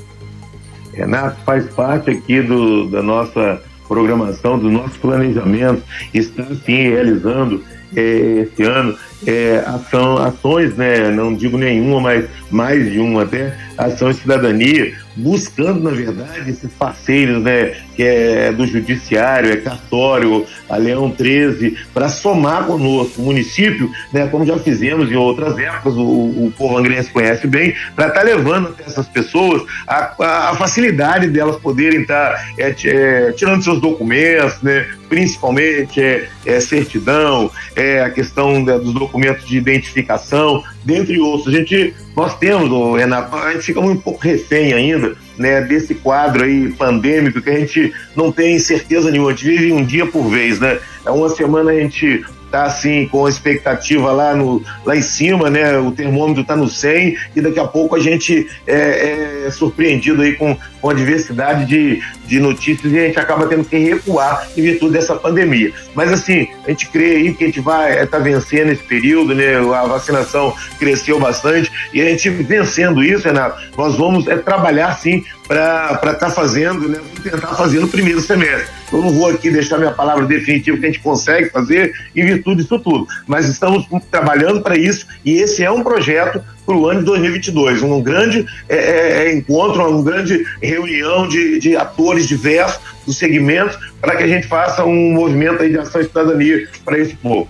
Renato, 0.92 1.40
faz 1.47 1.66
parte 1.73 2.11
aqui 2.11 2.42
do, 2.42 2.90
da 2.90 3.03
nossa 3.03 3.62
programação, 3.88 4.59
do 4.59 4.71
nosso 4.71 4.99
planejamento, 4.99 5.83
está 6.12 6.45
sim 6.66 6.90
realizando 6.90 7.64
é, 7.95 8.42
esse 8.42 8.62
ano 8.62 8.99
é, 9.27 9.62
ação, 9.66 10.19
ações, 10.19 10.75
né, 10.77 11.11
não 11.11 11.35
digo 11.35 11.57
nenhuma, 11.57 12.01
mas 12.01 12.29
mais 12.51 12.90
de 12.90 12.99
uma 12.99 13.23
até, 13.23 13.57
ação 13.85 14.11
de 14.11 14.19
cidadania, 14.19 14.95
buscando, 15.17 15.83
na 15.83 15.91
verdade, 15.91 16.51
esses 16.51 16.71
parceiros, 16.73 17.43
né, 17.43 17.75
que 17.95 18.03
é 18.03 18.53
do 18.53 18.67
Judiciário, 18.67 19.53
é 19.53 19.57
Cartório, 19.57 20.47
a 20.69 20.77
Leão 20.77 21.11
13, 21.11 21.77
para 21.93 22.09
somar 22.09 22.67
conosco 22.67 23.23
o 23.23 23.25
município, 23.25 23.91
né, 24.12 24.27
como 24.29 24.45
já 24.45 24.59
fizemos 24.59 25.11
em 25.11 25.17
outras 25.17 25.59
épocas, 25.59 25.95
o, 25.95 26.03
o 26.03 26.53
povo 26.57 26.77
angrense 26.77 27.11
conhece 27.11 27.47
bem, 27.47 27.75
para 27.95 28.09
estar 28.09 28.21
tá 28.21 28.27
levando 28.27 28.75
essas 28.87 29.09
pessoas 29.09 29.62
a, 29.87 30.15
a, 30.19 30.51
a 30.51 30.55
facilidade 30.57 31.29
delas 31.29 31.57
poderem 31.57 32.03
estar 32.03 32.33
tá, 32.33 32.45
é, 32.59 32.75
é, 32.85 33.33
tirando 33.33 33.62
seus 33.62 33.81
documentos, 33.81 34.61
né, 34.62 34.87
principalmente 35.09 36.03
é, 36.03 36.29
é 36.45 36.61
certidão, 36.61 37.51
é 37.75 38.03
a 38.03 38.11
questão 38.11 38.62
né, 38.62 38.79
dos 38.79 38.93
documentos 38.93 39.47
de 39.47 39.57
identificação, 39.57 40.62
dentre 40.87 41.18
outros. 41.18 41.53
A 41.53 41.59
gente, 41.59 41.92
nós 42.16 42.38
temos, 42.38 42.99
Renato, 42.99 43.35
a 43.37 43.53
gente 43.53 43.64
fica 43.64 43.81
um 43.81 43.96
pouco 43.96 44.22
refém 44.22 44.72
ainda 44.72 45.16
né, 45.37 45.61
desse 45.61 45.94
quadro 45.96 46.44
aí 46.44 46.72
pandêmico 46.72 47.42
que 47.42 47.51
a 47.51 47.59
gente 47.59 47.92
não 48.14 48.33
tem 48.33 48.59
certeza 48.59 49.11
nenhuma, 49.11 49.31
a 49.31 49.35
gente 49.35 49.44
vive 49.44 49.72
um 49.72 49.85
dia 49.85 50.07
por 50.07 50.31
vez, 50.31 50.61
né? 50.61 50.79
Uma 51.05 51.29
semana 51.29 51.72
a 51.72 51.75
gente 51.75 52.25
tá 52.51 52.64
assim 52.64 53.07
com 53.09 53.27
a 53.27 53.29
expectativa 53.29 54.12
lá 54.12 54.35
no 54.35 54.62
lá 54.85 54.96
em 54.96 55.03
cima, 55.03 55.51
né? 55.51 55.77
O 55.79 55.90
termômetro 55.90 56.42
está 56.42 56.57
no 56.57 56.68
100 56.68 57.16
e 57.35 57.40
daqui 57.40 57.59
a 57.59 57.66
pouco 57.66 57.96
a 57.96 58.01
gente 58.01 58.49
é, 58.66 59.46
é, 59.46 59.51
surpreendido 59.51 60.22
aí 60.22 60.35
com, 60.35 60.57
com 60.81 60.90
a 60.90 60.94
diversidade 60.94 61.66
de, 61.66 62.03
de 62.27 62.41
notícias 62.41 62.93
e 62.93 62.99
a 62.99 63.07
gente 63.07 63.19
acaba 63.19 63.47
tendo 63.47 63.65
que 63.65 63.77
recuar 63.77 64.49
em 64.57 64.62
virtude 64.62 64.93
dessa 64.93 65.15
pandemia. 65.15 65.73
Mas 65.95 66.12
assim, 66.12 66.49
a 66.65 66.71
gente 66.71 66.89
crê 66.89 67.17
aí 67.17 67.35
que 67.35 67.45
a 67.45 67.47
gente 67.47 67.61
vai 67.61 67.91
estar 67.93 68.03
é, 68.03 68.07
tá 68.07 68.19
vencendo 68.19 68.73
esse 68.73 68.83
período, 68.83 69.35
né? 69.35 69.57
A 69.57 69.87
vacinação 69.87 70.55
cresceu 70.79 71.19
bastante 71.19 71.71
e 71.93 72.01
a 72.01 72.05
gente 72.07 72.29
vencendo 72.31 73.03
isso, 73.03 73.27
Renato, 73.27 73.61
nós 73.77 73.97
vamos 73.97 74.27
é, 74.27 74.37
trabalhar 74.37 74.95
sim 74.95 75.25
para 75.47 75.95
estar 75.95 76.15
tá 76.15 76.31
fazendo, 76.31 76.89
né? 76.89 77.01
Tentar 77.23 77.55
fazer 77.55 77.81
no 77.81 77.89
primeiro 77.89 78.21
semestre. 78.21 78.69
Eu 78.93 79.03
não 79.03 79.11
vou 79.11 79.29
aqui 79.29 79.51
deixar 79.51 79.79
minha 79.79 79.93
palavra 79.93 80.25
definitiva 80.27 80.77
que 80.77 80.85
a 80.85 80.89
gente 80.89 81.01
consegue 81.01 81.51
fazer 81.51 81.93
em 82.15 82.25
virtude 82.25 82.62
disso 82.62 82.79
tudo, 82.79 83.07
mas 83.27 83.49
estamos 83.49 83.87
trabalhando 84.11 84.61
para 84.61 84.77
isso 84.77 85.07
e 85.25 85.35
esse 85.35 85.65
é 85.65 85.71
um 85.71 85.83
projeto 85.83 86.43
para 86.67 86.77
o 86.77 86.91
ano 86.91 87.01
de 87.01 87.07
2022, 87.07 87.83
um 87.83 88.03
grande 88.03 88.45
é, 88.69 88.77
é, 88.77 89.29
é, 89.29 89.35
encontro, 89.35 89.89
uma 89.89 90.03
grande 90.03 90.45
reunião 90.61 91.29
de, 91.29 91.61
de 91.61 91.77
atores 91.77 92.27
diversos 92.27 92.81
dos 93.07 93.17
segmentos 93.17 93.79
para 94.01 94.17
que 94.17 94.25
a 94.25 94.27
gente 94.27 94.49
faça 94.49 94.85
um 94.85 95.13
movimento 95.13 95.67
de 95.67 95.79
ação 95.79 96.01
e 96.01 96.05
cidadania 96.05 96.69
para 96.85 96.99
esse 96.99 97.15
povo. 97.15 97.49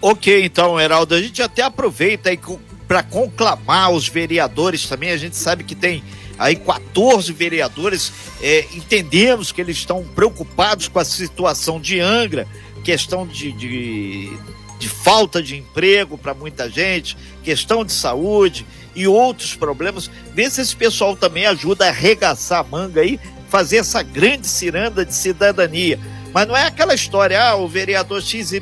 Ok, 0.00 0.44
então, 0.44 0.80
Heraldo, 0.80 1.14
a 1.14 1.20
gente 1.20 1.42
até 1.42 1.62
aproveita 1.62 2.30
aí 2.30 2.38
para 2.86 3.02
conclamar 3.02 3.90
os 3.90 4.08
vereadores 4.08 4.88
também. 4.88 5.10
A 5.10 5.16
gente 5.16 5.36
sabe 5.36 5.64
que 5.64 5.74
tem 5.74 6.02
aí 6.38 6.56
14 6.56 7.32
vereadores, 7.32 8.12
é, 8.40 8.66
entendemos 8.74 9.52
que 9.52 9.60
eles 9.60 9.76
estão 9.76 10.04
preocupados 10.04 10.88
com 10.88 10.98
a 10.98 11.04
situação 11.04 11.80
de 11.80 12.00
Angra, 12.00 12.46
questão 12.84 13.26
de, 13.26 13.52
de, 13.52 14.32
de 14.82 14.88
falta 14.88 15.40
de 15.40 15.56
emprego 15.56 16.18
para 16.18 16.34
muita 16.34 16.68
gente, 16.68 17.16
questão 17.44 17.84
de 17.84 17.92
saúde 17.92 18.66
e 18.96 19.06
outros 19.06 19.54
problemas. 19.54 20.10
Vê 20.34 20.50
se 20.50 20.60
esse 20.60 20.74
pessoal 20.74 21.16
também 21.16 21.46
ajuda 21.46 21.86
a 21.86 21.88
arregaçar 21.88 22.58
a 22.58 22.64
manga 22.64 23.00
aí, 23.00 23.20
fazer 23.48 23.76
essa 23.76 24.02
grande 24.02 24.48
ciranda 24.48 25.04
de 25.04 25.14
cidadania. 25.14 26.00
Mas 26.34 26.48
não 26.48 26.56
é 26.56 26.66
aquela 26.66 26.94
história, 26.94 27.40
ah, 27.40 27.54
o 27.54 27.68
vereador 27.68 28.20
XYZ 28.20 28.60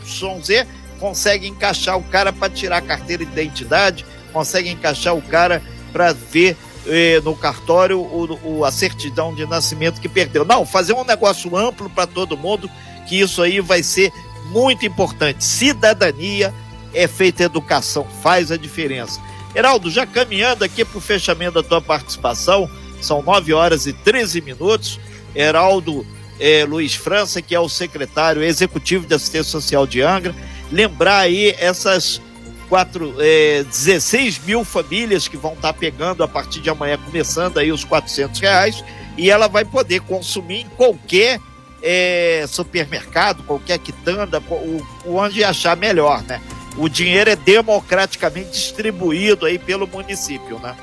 consegue 0.98 1.48
encaixar 1.48 1.96
o 1.96 2.02
cara 2.02 2.34
para 2.34 2.52
tirar 2.52 2.76
a 2.76 2.82
carteira 2.82 3.24
de 3.24 3.32
identidade, 3.32 4.04
consegue 4.30 4.68
encaixar 4.68 5.16
o 5.16 5.22
cara 5.22 5.62
para 5.90 6.12
ver 6.12 6.54
eh, 6.86 7.22
no 7.24 7.34
cartório 7.34 7.98
o, 7.98 8.58
o, 8.58 8.64
a 8.66 8.70
certidão 8.70 9.34
de 9.34 9.46
nascimento 9.46 10.02
que 10.02 10.08
perdeu. 10.08 10.44
Não, 10.44 10.66
fazer 10.66 10.92
um 10.92 11.04
negócio 11.04 11.56
amplo 11.56 11.88
para 11.88 12.06
todo 12.06 12.36
mundo, 12.36 12.70
que 13.08 13.18
isso 13.18 13.40
aí 13.40 13.60
vai 13.60 13.82
ser 13.82 14.12
muito 14.50 14.84
importante. 14.84 15.44
Cidadania 15.44 16.52
é 16.92 17.06
feita 17.06 17.44
educação, 17.44 18.06
faz 18.22 18.50
a 18.50 18.56
diferença. 18.56 19.20
Heraldo, 19.54 19.90
já 19.90 20.06
caminhando 20.06 20.64
aqui 20.64 20.84
para 20.84 20.98
o 20.98 21.00
fechamento 21.00 21.54
da 21.54 21.62
tua 21.62 21.80
participação, 21.80 22.70
são 23.00 23.22
9 23.22 23.52
horas 23.52 23.86
e 23.86 23.92
13 23.92 24.40
minutos. 24.40 25.00
Heraldo 25.34 26.06
eh, 26.38 26.64
Luiz 26.64 26.94
França, 26.94 27.42
que 27.42 27.54
é 27.54 27.60
o 27.60 27.68
secretário 27.68 28.42
executivo 28.42 29.06
de 29.06 29.14
assistência 29.14 29.50
social 29.50 29.86
de 29.86 30.02
Angra, 30.02 30.34
lembrar 30.70 31.18
aí 31.18 31.54
essas 31.58 32.20
quatro, 32.68 33.16
é, 33.18 33.64
16 33.64 34.38
mil 34.44 34.64
famílias 34.64 35.26
que 35.26 35.36
vão 35.36 35.54
estar 35.54 35.72
tá 35.72 35.78
pegando 35.78 36.22
a 36.22 36.28
partir 36.28 36.60
de 36.60 36.70
amanhã, 36.70 36.96
começando 36.96 37.58
aí 37.58 37.72
os 37.72 37.84
400 37.84 38.40
reais, 38.40 38.84
e 39.18 39.28
ela 39.28 39.48
vai 39.48 39.64
poder 39.64 40.00
consumir 40.02 40.60
em 40.60 40.68
qualquer 40.68 41.40
é, 41.82 42.44
supermercado, 42.48 43.42
qualquer 43.42 43.78
quitanda, 43.78 44.40
o, 44.40 44.82
onde 45.06 45.42
achar 45.44 45.76
melhor, 45.76 46.22
né? 46.22 46.40
O 46.76 46.88
dinheiro 46.88 47.30
é 47.30 47.36
democraticamente 47.36 48.50
distribuído 48.50 49.46
aí 49.46 49.58
pelo 49.58 49.86
município, 49.86 50.58
né? 50.58 50.76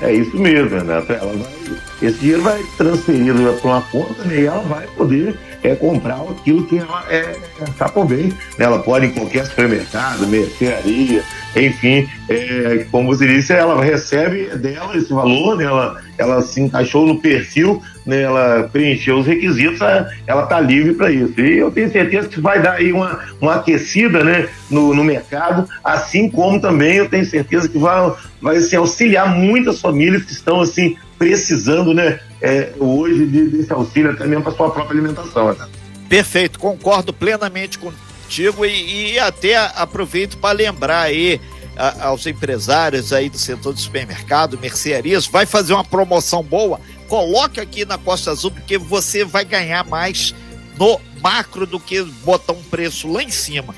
É 0.00 0.12
isso 0.12 0.36
mesmo, 0.36 0.78
Renato. 0.78 1.12
Ela 1.12 1.32
vai, 1.32 1.78
esse 2.02 2.18
dinheiro 2.18 2.42
vai 2.42 2.62
transferido 2.76 3.52
para 3.60 3.70
uma 3.70 3.82
conta 3.82 4.24
né, 4.24 4.40
e 4.40 4.46
ela 4.46 4.62
vai 4.62 4.86
poder 4.88 5.38
é, 5.62 5.74
comprar 5.74 6.20
aquilo 6.30 6.66
que 6.66 6.78
ela 6.78 7.04
é, 7.08 7.36
está 7.68 7.88
por 7.88 8.06
bem. 8.06 8.32
Ela 8.58 8.78
pode 8.80 9.06
em 9.06 9.10
qualquer 9.10 9.46
supermercado, 9.46 10.26
mercearia, 10.26 11.22
enfim, 11.56 12.08
é, 12.28 12.86
como 12.90 13.08
você 13.08 13.26
disse, 13.26 13.52
ela 13.52 13.82
recebe 13.82 14.46
dela 14.56 14.96
esse 14.96 15.12
valor, 15.12 15.56
né? 15.56 15.64
ela, 15.64 16.00
ela 16.16 16.42
se 16.42 16.60
encaixou 16.60 17.06
no 17.06 17.20
perfil, 17.20 17.82
né? 18.06 18.22
ela 18.22 18.68
preencheu 18.72 19.18
os 19.18 19.26
requisitos, 19.26 19.80
ela 20.26 20.44
está 20.44 20.60
livre 20.60 20.94
para 20.94 21.10
isso. 21.10 21.40
E 21.40 21.58
eu 21.58 21.70
tenho 21.70 21.90
certeza 21.90 22.28
que 22.28 22.40
vai 22.40 22.62
dar 22.62 22.74
aí 22.74 22.92
uma, 22.92 23.18
uma 23.40 23.56
aquecida 23.56 24.22
né? 24.22 24.48
no, 24.70 24.94
no 24.94 25.02
mercado, 25.02 25.68
assim 25.82 26.30
como 26.30 26.60
também 26.60 26.96
eu 26.96 27.08
tenho 27.08 27.24
certeza 27.24 27.68
que 27.68 27.78
vai, 27.78 28.12
vai 28.40 28.56
assim, 28.56 28.76
auxiliar 28.76 29.28
muitas 29.36 29.80
famílias 29.80 30.22
que 30.22 30.32
estão 30.32 30.60
assim 30.60 30.96
precisando 31.20 31.92
né? 31.92 32.18
É, 32.40 32.72
hoje 32.78 33.26
desse 33.26 33.70
auxílio 33.70 34.12
até 34.12 34.26
mesmo 34.26 34.42
para 34.42 34.54
sua 34.54 34.70
própria 34.70 34.98
alimentação. 34.98 35.52
Né? 35.52 35.68
Perfeito, 36.08 36.58
concordo 36.58 37.12
plenamente 37.12 37.78
contigo 37.78 38.64
e, 38.64 39.12
e 39.12 39.18
até 39.18 39.54
aproveito 39.58 40.38
para 40.38 40.56
lembrar 40.56 41.02
aí 41.02 41.38
a, 41.76 42.06
aos 42.06 42.26
empresários 42.26 43.12
aí 43.12 43.28
do 43.28 43.36
setor 43.36 43.74
de 43.74 43.82
supermercado, 43.82 44.58
mercearias, 44.58 45.26
vai 45.26 45.44
fazer 45.44 45.74
uma 45.74 45.84
promoção 45.84 46.42
boa, 46.42 46.80
coloque 47.06 47.60
aqui 47.60 47.84
na 47.84 47.98
Costa 47.98 48.30
Azul 48.30 48.50
porque 48.50 48.78
você 48.78 49.22
vai 49.22 49.44
ganhar 49.44 49.84
mais 49.84 50.34
no 50.78 50.98
macro 51.20 51.66
do 51.66 51.78
que 51.78 52.02
botar 52.24 52.54
um 52.54 52.62
preço 52.62 53.06
lá 53.06 53.22
em 53.22 53.30
cima. 53.30 53.74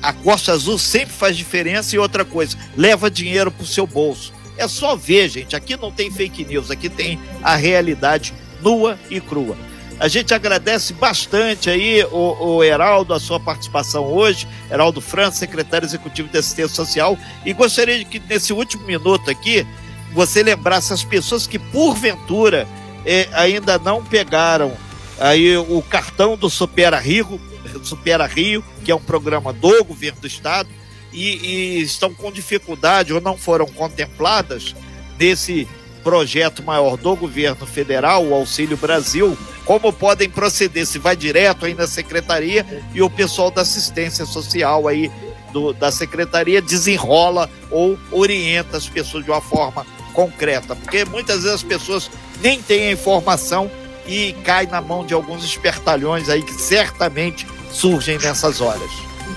A 0.00 0.14
Costa 0.14 0.52
Azul 0.52 0.78
sempre 0.78 1.12
faz 1.12 1.36
diferença 1.36 1.94
e 1.94 1.98
outra 1.98 2.24
coisa, 2.24 2.56
leva 2.74 3.10
dinheiro 3.10 3.50
pro 3.50 3.66
seu 3.66 3.86
bolso. 3.86 4.37
É 4.58 4.66
só 4.66 4.96
ver, 4.96 5.28
gente, 5.28 5.54
aqui 5.54 5.76
não 5.76 5.92
tem 5.92 6.10
fake 6.10 6.44
news, 6.44 6.70
aqui 6.70 6.88
tem 6.88 7.18
a 7.42 7.54
realidade 7.54 8.34
nua 8.60 8.98
e 9.08 9.20
crua. 9.20 9.56
A 10.00 10.08
gente 10.08 10.34
agradece 10.34 10.92
bastante 10.92 11.70
aí, 11.70 12.04
o, 12.04 12.56
o 12.56 12.64
Heraldo, 12.64 13.14
a 13.14 13.20
sua 13.20 13.40
participação 13.40 14.04
hoje, 14.04 14.46
Heraldo 14.70 15.00
França, 15.00 15.38
secretário 15.38 15.86
executivo 15.86 16.28
de 16.28 16.38
assistência 16.38 16.74
social, 16.74 17.16
e 17.44 17.52
gostaria 17.52 17.98
de 17.98 18.04
que 18.04 18.20
nesse 18.20 18.52
último 18.52 18.84
minuto 18.84 19.30
aqui, 19.30 19.66
você 20.12 20.42
lembrasse 20.42 20.92
as 20.92 21.04
pessoas 21.04 21.46
que 21.46 21.58
porventura 21.58 22.66
eh, 23.06 23.28
ainda 23.32 23.78
não 23.78 24.04
pegaram 24.04 24.72
aí 25.20 25.56
o 25.56 25.82
cartão 25.82 26.36
do 26.36 26.48
Supera 26.48 26.98
Rio, 26.98 27.40
Supera 27.82 28.26
Rio, 28.26 28.64
que 28.84 28.90
é 28.90 28.94
um 28.94 29.00
programa 29.00 29.52
do 29.52 29.84
governo 29.84 30.20
do 30.20 30.26
estado, 30.26 30.68
e, 31.12 31.78
e 31.78 31.82
estão 31.82 32.12
com 32.12 32.30
dificuldade 32.30 33.12
ou 33.12 33.20
não 33.20 33.36
foram 33.36 33.66
contempladas 33.66 34.74
nesse 35.18 35.66
projeto 36.02 36.62
maior 36.62 36.96
do 36.96 37.14
governo 37.14 37.66
federal, 37.66 38.24
o 38.24 38.34
Auxílio 38.34 38.76
Brasil, 38.76 39.36
como 39.64 39.92
podem 39.92 40.30
proceder, 40.30 40.86
se 40.86 40.98
vai 40.98 41.14
direto 41.14 41.66
aí 41.66 41.74
na 41.74 41.86
secretaria 41.86 42.64
e 42.94 43.02
o 43.02 43.10
pessoal 43.10 43.50
da 43.50 43.62
assistência 43.62 44.24
social 44.24 44.88
aí 44.88 45.10
do, 45.52 45.72
da 45.72 45.90
secretaria 45.90 46.62
desenrola 46.62 47.50
ou 47.70 47.98
orienta 48.10 48.76
as 48.76 48.88
pessoas 48.88 49.24
de 49.24 49.30
uma 49.30 49.40
forma 49.40 49.86
concreta, 50.14 50.74
porque 50.74 51.04
muitas 51.04 51.42
vezes 51.42 51.56
as 51.56 51.62
pessoas 51.62 52.10
nem 52.40 52.62
têm 52.62 52.88
a 52.88 52.92
informação 52.92 53.70
e 54.06 54.32
cai 54.44 54.66
na 54.66 54.80
mão 54.80 55.04
de 55.04 55.12
alguns 55.12 55.44
espertalhões 55.44 56.28
aí 56.28 56.42
que 56.42 56.54
certamente 56.54 57.46
surgem 57.70 58.18
nessas 58.18 58.60
horas. 58.60 58.90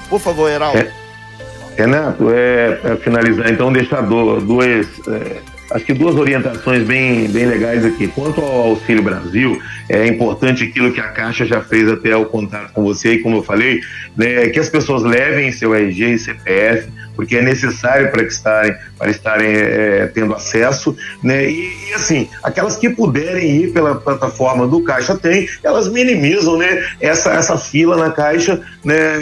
Por 0.10 0.20
favor, 0.20 0.50
Heraldo. 0.50 0.80
É, 0.80 1.01
Renato, 1.78 2.30
é, 2.30 2.76
para 2.76 2.98
finalizar, 2.98 3.52
então, 3.52 3.72
deixar 3.72 4.02
duas, 4.02 4.88
é, 5.08 5.38
acho 5.72 5.86
que 5.86 5.94
duas 5.94 6.16
orientações 6.16 6.84
bem, 6.84 7.28
bem 7.30 7.46
legais 7.46 7.86
aqui. 7.86 8.08
Quanto 8.08 8.42
ao 8.42 8.70
Auxílio 8.70 9.02
Brasil, 9.02 9.60
é 9.90 10.06
importante 10.06 10.64
aquilo 10.64 10.92
que 10.92 11.00
a 11.00 11.08
Caixa 11.08 11.46
já 11.46 11.62
fez 11.62 11.90
até 11.90 12.16
o 12.16 12.26
contato 12.26 12.74
com 12.74 12.84
você, 12.84 13.14
e 13.14 13.20
como 13.20 13.38
eu 13.38 13.44
falei, 13.44 13.82
né, 14.16 14.50
que 14.50 14.60
as 14.60 14.70
pessoas 14.70 15.04
levem 15.04 15.52
seu 15.52 15.74
RG 15.74 16.14
e 16.14 16.20
CPF, 16.20 16.90
porque 17.16 17.38
é 17.38 17.42
necessário 17.42 18.10
para 18.12 18.24
que 18.24 18.32
estarem, 18.32 18.76
para 18.98 19.12
estarem 19.12 19.54
é, 19.54 20.08
tendo 20.14 20.34
acesso, 20.34 20.96
né? 21.22 21.50
E, 21.50 21.90
e, 21.90 21.94
assim, 21.94 22.28
aquelas 22.42 22.78
que 22.78 22.90
puderem 22.90 23.64
ir 23.64 23.74
pela 23.74 23.96
plataforma 23.96 24.68
do 24.68 24.82
Caixa 24.84 25.18
Tem, 25.18 25.48
elas 25.64 25.88
minimizam, 25.88 26.58
né? 26.58 26.84
Essa, 27.00 27.32
essa 27.34 27.58
fila 27.58 27.98
na 27.98 28.12
Caixa, 28.12 28.62
né? 28.84 29.20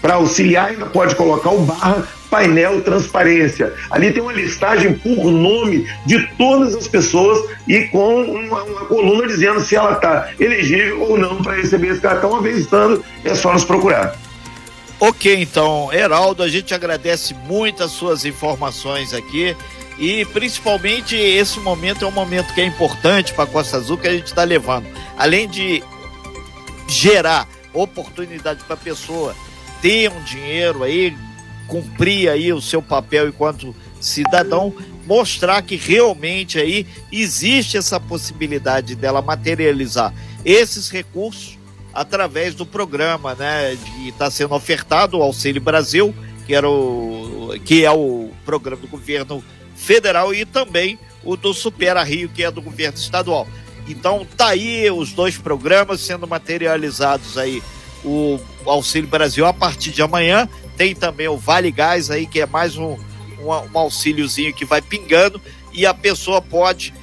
Para 0.00 0.14
auxiliar, 0.14 0.70
ainda 0.70 0.86
pode 0.86 1.14
colocar 1.16 1.50
o 1.50 1.60
barra 1.60 2.06
painel 2.30 2.82
transparência. 2.82 3.72
Ali 3.90 4.12
tem 4.12 4.22
uma 4.22 4.32
listagem 4.32 4.94
por 4.94 5.30
nome 5.30 5.88
de 6.06 6.24
todas 6.36 6.74
as 6.74 6.86
pessoas 6.86 7.50
e 7.66 7.82
com 7.88 8.22
uma, 8.22 8.62
uma 8.62 8.84
coluna 8.84 9.26
dizendo 9.26 9.60
se 9.60 9.74
ela 9.74 9.92
está 9.92 10.30
elegível 10.38 11.02
ou 11.02 11.18
não 11.18 11.42
para 11.42 11.54
receber 11.54 11.88
esse 11.88 12.00
cartão. 12.00 12.30
Uma 12.30 12.42
vez 12.42 12.58
estando, 12.58 13.04
é 13.24 13.34
só 13.34 13.52
nos 13.52 13.64
procurar. 13.64 14.16
Ok, 15.00 15.40
então, 15.40 15.92
Heraldo, 15.92 16.42
a 16.42 16.48
gente 16.48 16.74
agradece 16.74 17.32
muito 17.32 17.82
as 17.82 17.92
suas 17.92 18.24
informações 18.24 19.14
aqui 19.14 19.56
e 19.96 20.24
principalmente 20.26 21.16
esse 21.16 21.58
momento 21.60 22.04
é 22.04 22.08
um 22.08 22.12
momento 22.12 22.52
que 22.52 22.60
é 22.60 22.66
importante 22.66 23.32
para 23.32 23.44
a 23.44 23.46
Costa 23.46 23.76
Azul 23.76 23.96
que 23.96 24.08
a 24.08 24.12
gente 24.12 24.26
está 24.26 24.44
levando. 24.44 24.86
Além 25.16 25.48
de 25.48 25.82
gerar 26.98 27.48
oportunidade 27.72 28.64
para 28.64 28.74
a 28.74 28.78
pessoa 28.78 29.34
ter 29.80 30.10
um 30.10 30.22
dinheiro 30.24 30.82
aí, 30.82 31.16
cumprir 31.68 32.28
aí 32.28 32.52
o 32.52 32.60
seu 32.60 32.82
papel 32.82 33.28
enquanto 33.28 33.74
cidadão, 34.00 34.74
mostrar 35.06 35.62
que 35.62 35.76
realmente 35.76 36.58
aí 36.58 36.86
existe 37.12 37.76
essa 37.76 38.00
possibilidade 38.00 38.96
dela 38.96 39.22
materializar 39.22 40.12
esses 40.44 40.90
recursos 40.90 41.56
através 41.94 42.54
do 42.54 42.66
programa, 42.66 43.34
né, 43.34 43.76
que 43.76 44.08
está 44.08 44.30
sendo 44.30 44.54
ofertado 44.54 45.18
o 45.18 45.22
Auxílio 45.22 45.60
Brasil, 45.60 46.14
que 46.46 46.54
era 46.54 46.68
o 46.68 47.54
que 47.64 47.84
é 47.84 47.90
o 47.90 48.30
programa 48.44 48.82
do 48.82 48.88
governo 48.88 49.42
federal 49.74 50.34
e 50.34 50.44
também 50.44 50.98
o 51.24 51.36
do 51.36 51.54
Supera 51.54 52.02
Rio, 52.02 52.28
que 52.28 52.42
é 52.42 52.50
do 52.50 52.60
governo 52.60 52.98
estadual. 52.98 53.46
Então 53.88 54.26
tá 54.36 54.48
aí 54.48 54.90
os 54.90 55.12
dois 55.12 55.36
programas 55.36 56.00
sendo 56.00 56.26
materializados 56.26 57.38
aí 57.38 57.62
o 58.04 58.38
Auxílio 58.64 59.08
Brasil 59.08 59.46
a 59.46 59.52
partir 59.52 59.90
de 59.90 60.02
amanhã. 60.02 60.48
Tem 60.76 60.94
também 60.94 61.28
o 61.28 61.36
Vale 61.36 61.70
Gás 61.70 62.10
aí, 62.10 62.26
que 62.26 62.40
é 62.40 62.46
mais 62.46 62.76
um, 62.76 62.96
um, 63.40 63.48
um 63.48 63.78
auxíliozinho 63.78 64.54
que 64.54 64.64
vai 64.64 64.80
pingando 64.80 65.40
e 65.72 65.86
a 65.86 65.94
pessoa 65.94 66.40
pode, 66.40 66.94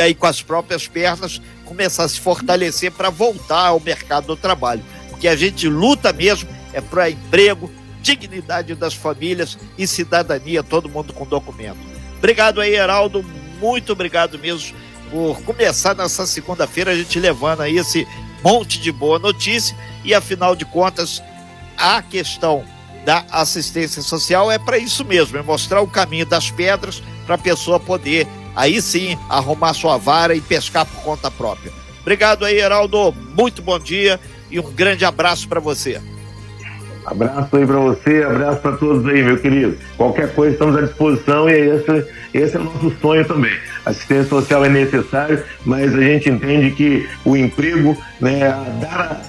aí 0.00 0.14
com 0.14 0.26
as 0.26 0.42
próprias 0.42 0.86
pernas, 0.86 1.40
começar 1.64 2.04
a 2.04 2.08
se 2.08 2.20
fortalecer 2.20 2.92
para 2.92 3.10
voltar 3.10 3.68
ao 3.68 3.80
mercado 3.80 4.26
do 4.26 4.36
trabalho. 4.36 4.82
O 5.12 5.16
que 5.16 5.28
a 5.28 5.36
gente 5.36 5.68
luta 5.68 6.12
mesmo 6.12 6.48
é 6.72 6.80
para 6.80 7.10
emprego, 7.10 7.70
dignidade 8.02 8.74
das 8.74 8.94
famílias 8.94 9.58
e 9.78 9.86
cidadania, 9.86 10.62
todo 10.62 10.88
mundo 10.88 11.12
com 11.12 11.24
documento. 11.24 11.78
Obrigado 12.18 12.60
aí, 12.60 12.74
Heraldo. 12.74 13.24
Muito 13.60 13.92
obrigado 13.92 14.38
mesmo 14.38 14.74
por 15.12 15.42
começar 15.42 15.94
nessa 15.94 16.26
segunda-feira 16.26 16.90
a 16.90 16.96
gente 16.96 17.20
levando 17.20 17.60
aí 17.60 17.76
esse 17.76 18.08
monte 18.42 18.80
de 18.80 18.90
boa 18.90 19.18
notícia 19.18 19.76
e 20.02 20.14
afinal 20.14 20.56
de 20.56 20.64
contas 20.64 21.22
a 21.76 22.00
questão 22.00 22.64
da 23.04 23.22
assistência 23.30 24.00
social 24.00 24.50
é 24.50 24.58
para 24.58 24.78
isso 24.78 25.04
mesmo, 25.04 25.36
é 25.36 25.42
mostrar 25.42 25.82
o 25.82 25.86
caminho 25.86 26.24
das 26.24 26.50
pedras 26.50 27.02
para 27.26 27.34
a 27.34 27.38
pessoa 27.38 27.78
poder 27.78 28.26
aí 28.56 28.80
sim 28.80 29.18
arrumar 29.28 29.74
sua 29.74 29.98
vara 29.98 30.34
e 30.34 30.40
pescar 30.40 30.86
por 30.86 31.02
conta 31.02 31.30
própria. 31.30 31.72
Obrigado 32.00 32.44
aí, 32.44 32.58
Heraldo. 32.58 33.12
Muito 33.36 33.60
bom 33.60 33.78
dia 33.78 34.18
e 34.50 34.58
um 34.58 34.72
grande 34.72 35.04
abraço 35.04 35.46
para 35.46 35.60
você. 35.60 36.00
Abraço 37.04 37.56
aí 37.56 37.66
para 37.66 37.78
você, 37.78 38.22
abraço 38.22 38.60
para 38.60 38.76
todos 38.76 39.04
aí, 39.06 39.22
meu 39.22 39.38
querido. 39.38 39.76
Qualquer 39.96 40.32
coisa 40.34 40.52
estamos 40.52 40.76
à 40.76 40.82
disposição 40.82 41.48
e 41.48 41.52
esse, 41.52 42.06
esse 42.32 42.56
é 42.56 42.60
o 42.60 42.64
nosso 42.64 42.92
sonho 43.00 43.26
também. 43.26 43.52
Assistência 43.84 44.28
social 44.28 44.64
é 44.64 44.68
necessário, 44.68 45.42
mas 45.64 45.94
a 45.94 46.00
gente 46.00 46.30
entende 46.30 46.70
que 46.70 47.08
o 47.24 47.36
emprego, 47.36 47.96
né, 48.20 48.40
dar 48.80 49.22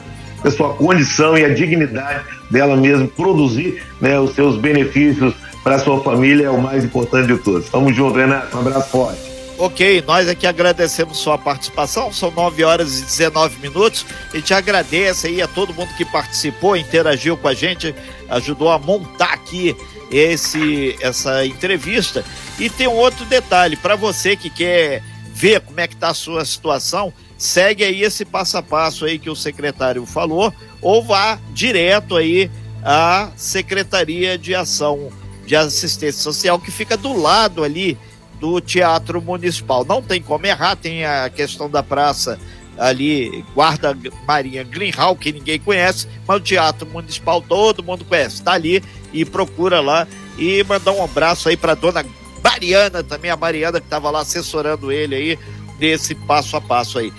a 0.44 0.52
sua 0.52 0.74
condição 0.74 1.38
e 1.38 1.44
a 1.44 1.54
dignidade 1.54 2.24
dela 2.52 2.76
mesmo 2.76 3.08
produzir 3.08 3.82
né, 4.00 4.20
os 4.20 4.36
seus 4.36 4.58
benefícios 4.58 5.34
para 5.64 5.80
sua 5.80 6.04
família 6.04 6.48
é 6.48 6.50
o 6.50 6.62
mais 6.62 6.84
importante 6.84 7.28
de 7.28 7.38
todos. 7.38 7.70
Tamo 7.70 7.92
junto, 7.94 8.18
Renato. 8.18 8.56
Um 8.56 8.60
abraço 8.60 8.90
forte. 8.90 9.34
Ok, 9.58 10.04
nós 10.06 10.28
aqui 10.28 10.48
agradecemos 10.48 11.20
sua 11.20 11.38
participação, 11.38 12.12
são 12.12 12.32
9 12.32 12.64
horas 12.64 13.00
e 13.00 13.06
19 13.06 13.60
minutos. 13.62 14.06
A 14.34 14.38
gente 14.38 14.54
agradece 14.54 15.28
aí 15.28 15.42
a 15.42 15.48
todo 15.48 15.74
mundo 15.74 15.94
que 15.96 16.04
participou, 16.04 16.76
interagiu 16.76 17.38
com 17.38 17.48
a 17.48 17.54
gente, 17.54 17.94
ajudou 18.30 18.72
a 18.72 18.80
montar 18.80 19.34
aqui 19.34 19.76
esse 20.12 20.96
essa 21.00 21.46
entrevista. 21.46 22.26
E 22.60 22.70
tem 22.70 22.88
um 22.88 22.94
outro 22.94 23.26
detalhe, 23.26 23.76
para 23.76 23.96
você 23.96 24.36
que 24.36 24.50
quer 24.50 25.02
ver 25.34 25.60
como 25.62 25.80
é 25.80 25.88
que 25.88 25.96
tá 25.96 26.10
a 26.10 26.14
sua 26.14 26.46
situação, 26.46 27.12
segue 27.38 27.84
aí 27.84 28.04
esse 28.04 28.24
passo 28.24 28.58
a 28.58 28.62
passo 28.62 29.06
aí 29.06 29.18
que 29.18 29.30
o 29.30 29.36
secretário 29.36 30.06
falou, 30.06 30.54
ou 30.82 31.04
vá 31.04 31.40
direto 31.52 32.16
aí 32.16 32.50
à 32.84 33.32
Secretaria 33.36 34.38
de 34.38 34.54
Ação 34.54 35.10
de 35.46 35.56
Assistência 35.56 36.22
Social, 36.22 36.60
que 36.60 36.72
fica 36.72 36.96
do 36.96 37.20
lado 37.20 37.64
ali 37.64 37.98
do 38.40 38.62
Teatro 38.62 39.22
Municipal. 39.22 39.84
Não 39.84 40.02
tem 40.02 40.22
como 40.22 40.46
errar, 40.46 40.76
tem 40.76 41.06
a 41.06 41.30
questão 41.30 41.70
da 41.70 41.82
praça 41.82 42.40
ali, 42.78 43.44
Guarda 43.54 43.98
Marinha 44.28 44.64
Greenhall, 44.64 45.16
que 45.16 45.32
ninguém 45.32 45.60
conhece, 45.60 46.08
mas 46.28 46.38
o 46.38 46.44
Teatro 46.44 46.88
Municipal 46.88 47.42
todo 47.42 47.84
mundo 47.84 48.06
conhece. 48.06 48.36
Está 48.36 48.54
ali 48.54 48.84
e 49.12 49.26
procura 49.26 49.82
lá 49.82 50.08
e 50.38 50.64
mandar 50.64 50.92
um 50.92 51.04
abraço 51.04 51.50
aí 51.50 51.58
para 51.58 51.76
dona 51.76 52.06
Mariana 52.44 53.04
também, 53.04 53.32
a 53.32 53.38
Mariana 53.38 53.80
que 53.80 53.88
estava 53.88 54.10
lá 54.12 54.22
assessorando 54.22 54.92
ele 54.92 55.16
aí 55.16 55.40
nesse 55.80 56.14
passo 56.14 56.56
a 56.58 56.62
passo 56.62 57.00
aí. 57.00 57.12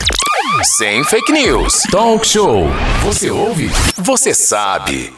Sem 0.77 1.03
fake 1.05 1.33
news. 1.33 1.83
Talk 1.91 2.27
show. 2.27 2.69
Você 3.03 3.31
ouve? 3.31 3.69
Você 3.97 4.35
sabe. 4.35 5.13